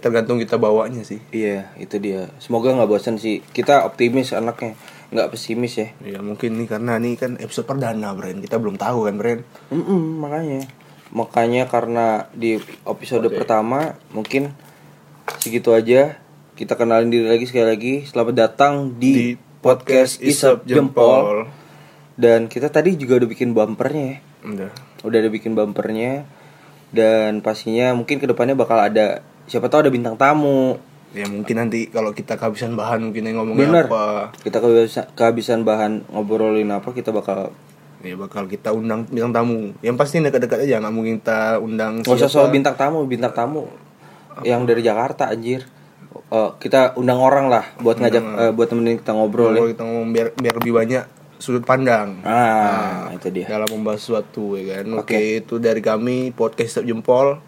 Tergantung 0.00 0.38
kita 0.40 0.56
bawanya 0.56 1.02
sih. 1.02 1.20
Iya 1.34 1.74
itu 1.76 1.98
dia. 2.00 2.30
Semoga 2.40 2.72
nggak 2.72 2.88
bosen 2.88 3.18
sih. 3.20 3.42
Kita 3.42 3.84
optimis 3.84 4.32
anaknya 4.32 4.78
nggak 5.08 5.30
pesimis 5.32 5.74
ya. 5.80 5.88
Ya 6.04 6.18
mungkin 6.20 6.60
nih 6.60 6.68
karena 6.68 7.00
nih 7.00 7.16
kan 7.16 7.40
episode 7.40 7.64
perdana 7.64 8.12
Bren. 8.12 8.44
Kita 8.44 8.60
belum 8.60 8.76
tahu 8.76 9.08
kan 9.08 9.14
Bren? 9.16 9.40
Mm-mm, 9.72 10.20
makanya. 10.20 10.68
Makanya 11.08 11.62
karena 11.68 12.28
di 12.36 12.60
episode 12.84 13.28
pertama 13.32 13.96
mungkin 14.12 14.52
segitu 15.40 15.72
aja. 15.72 16.20
Kita 16.58 16.74
kenalin 16.74 17.08
diri 17.08 17.30
lagi 17.30 17.46
sekali 17.48 17.66
lagi. 17.70 17.94
Selamat 18.04 18.34
datang 18.34 18.98
di, 18.98 19.12
di 19.14 19.26
podcast 19.64 20.20
Isap 20.20 20.66
Jempol. 20.66 21.48
Dan 22.18 22.50
kita 22.50 22.68
tadi 22.68 22.98
juga 22.98 23.22
udah 23.22 23.28
bikin 23.30 23.54
bumpernya 23.54 24.04
ya. 24.04 24.16
Udah. 24.42 24.70
Udah 25.06 25.18
ada 25.22 25.30
bikin 25.30 25.54
bumpernya. 25.54 26.26
Dan 26.90 27.40
pastinya 27.40 27.94
mungkin 27.94 28.18
ke 28.18 28.26
depannya 28.26 28.58
bakal 28.58 28.76
ada 28.76 29.22
siapa 29.48 29.72
tahu 29.72 29.88
ada 29.88 29.92
bintang 29.92 30.18
tamu 30.20 30.76
ya 31.16 31.24
mungkin 31.24 31.56
nanti 31.56 31.88
kalau 31.88 32.12
kita 32.12 32.36
kehabisan 32.36 32.76
bahan 32.76 33.00
mungkin 33.00 33.24
yang 33.24 33.40
ngomongin 33.40 33.64
bener 33.72 33.84
apa 33.88 34.28
kita 34.44 34.60
kehabisan, 34.60 35.04
kehabisan 35.16 35.58
bahan 35.64 36.04
ngobrolin 36.12 36.68
apa 36.68 36.92
kita 36.92 37.10
bakal 37.16 37.48
ya 38.04 38.14
bakal 38.14 38.44
kita 38.46 38.70
undang 38.70 39.08
bintang 39.08 39.32
tamu 39.32 39.72
yang 39.80 39.96
pasti 39.96 40.20
dekat-dekat 40.20 40.68
aja 40.68 40.78
nggak 40.78 40.94
mungkin 40.94 41.18
kita 41.18 41.58
undang 41.58 42.04
Gak 42.04 42.14
usah 42.14 42.30
soal 42.30 42.52
bintang 42.52 42.76
tamu, 42.76 43.02
bintang 43.08 43.32
tamu 43.32 43.66
yang 44.46 44.62
dari 44.62 44.86
Jakarta 44.86 45.34
anjir. 45.34 45.66
Eh, 46.30 46.50
kita 46.62 46.94
undang 46.94 47.18
orang 47.18 47.50
lah 47.50 47.64
buat 47.82 47.98
ngajak 47.98 48.22
eh, 48.22 48.52
buat 48.54 48.68
temenin 48.70 49.02
kita 49.02 49.16
ngobrol 49.16 49.50
ya. 49.50 49.64
Kita 49.74 49.82
ngomong 49.82 50.14
biar 50.14 50.28
biar 50.36 50.54
lebih 50.62 50.76
banyak 50.76 51.04
sudut 51.38 51.62
pandang 51.62 52.22
Ah, 52.26 53.10
itu 53.14 53.30
dia. 53.30 53.46
dalam 53.46 53.66
membahas 53.70 53.98
suatu 54.02 54.54
ya 54.54 54.78
kan. 54.78 54.86
Oke, 54.98 55.42
itu 55.42 55.58
dari 55.58 55.82
kami 55.82 56.30
podcast 56.30 56.84
Jempol. 56.84 57.40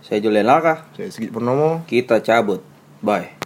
Saya 0.00 0.24
Julian 0.24 0.48
Laka. 0.48 0.88
Saya 0.96 1.12
Sigit 1.12 1.28
Purnomo. 1.28 1.84
Kita 1.84 2.24
cabut. 2.24 2.64
Bye. 3.02 3.40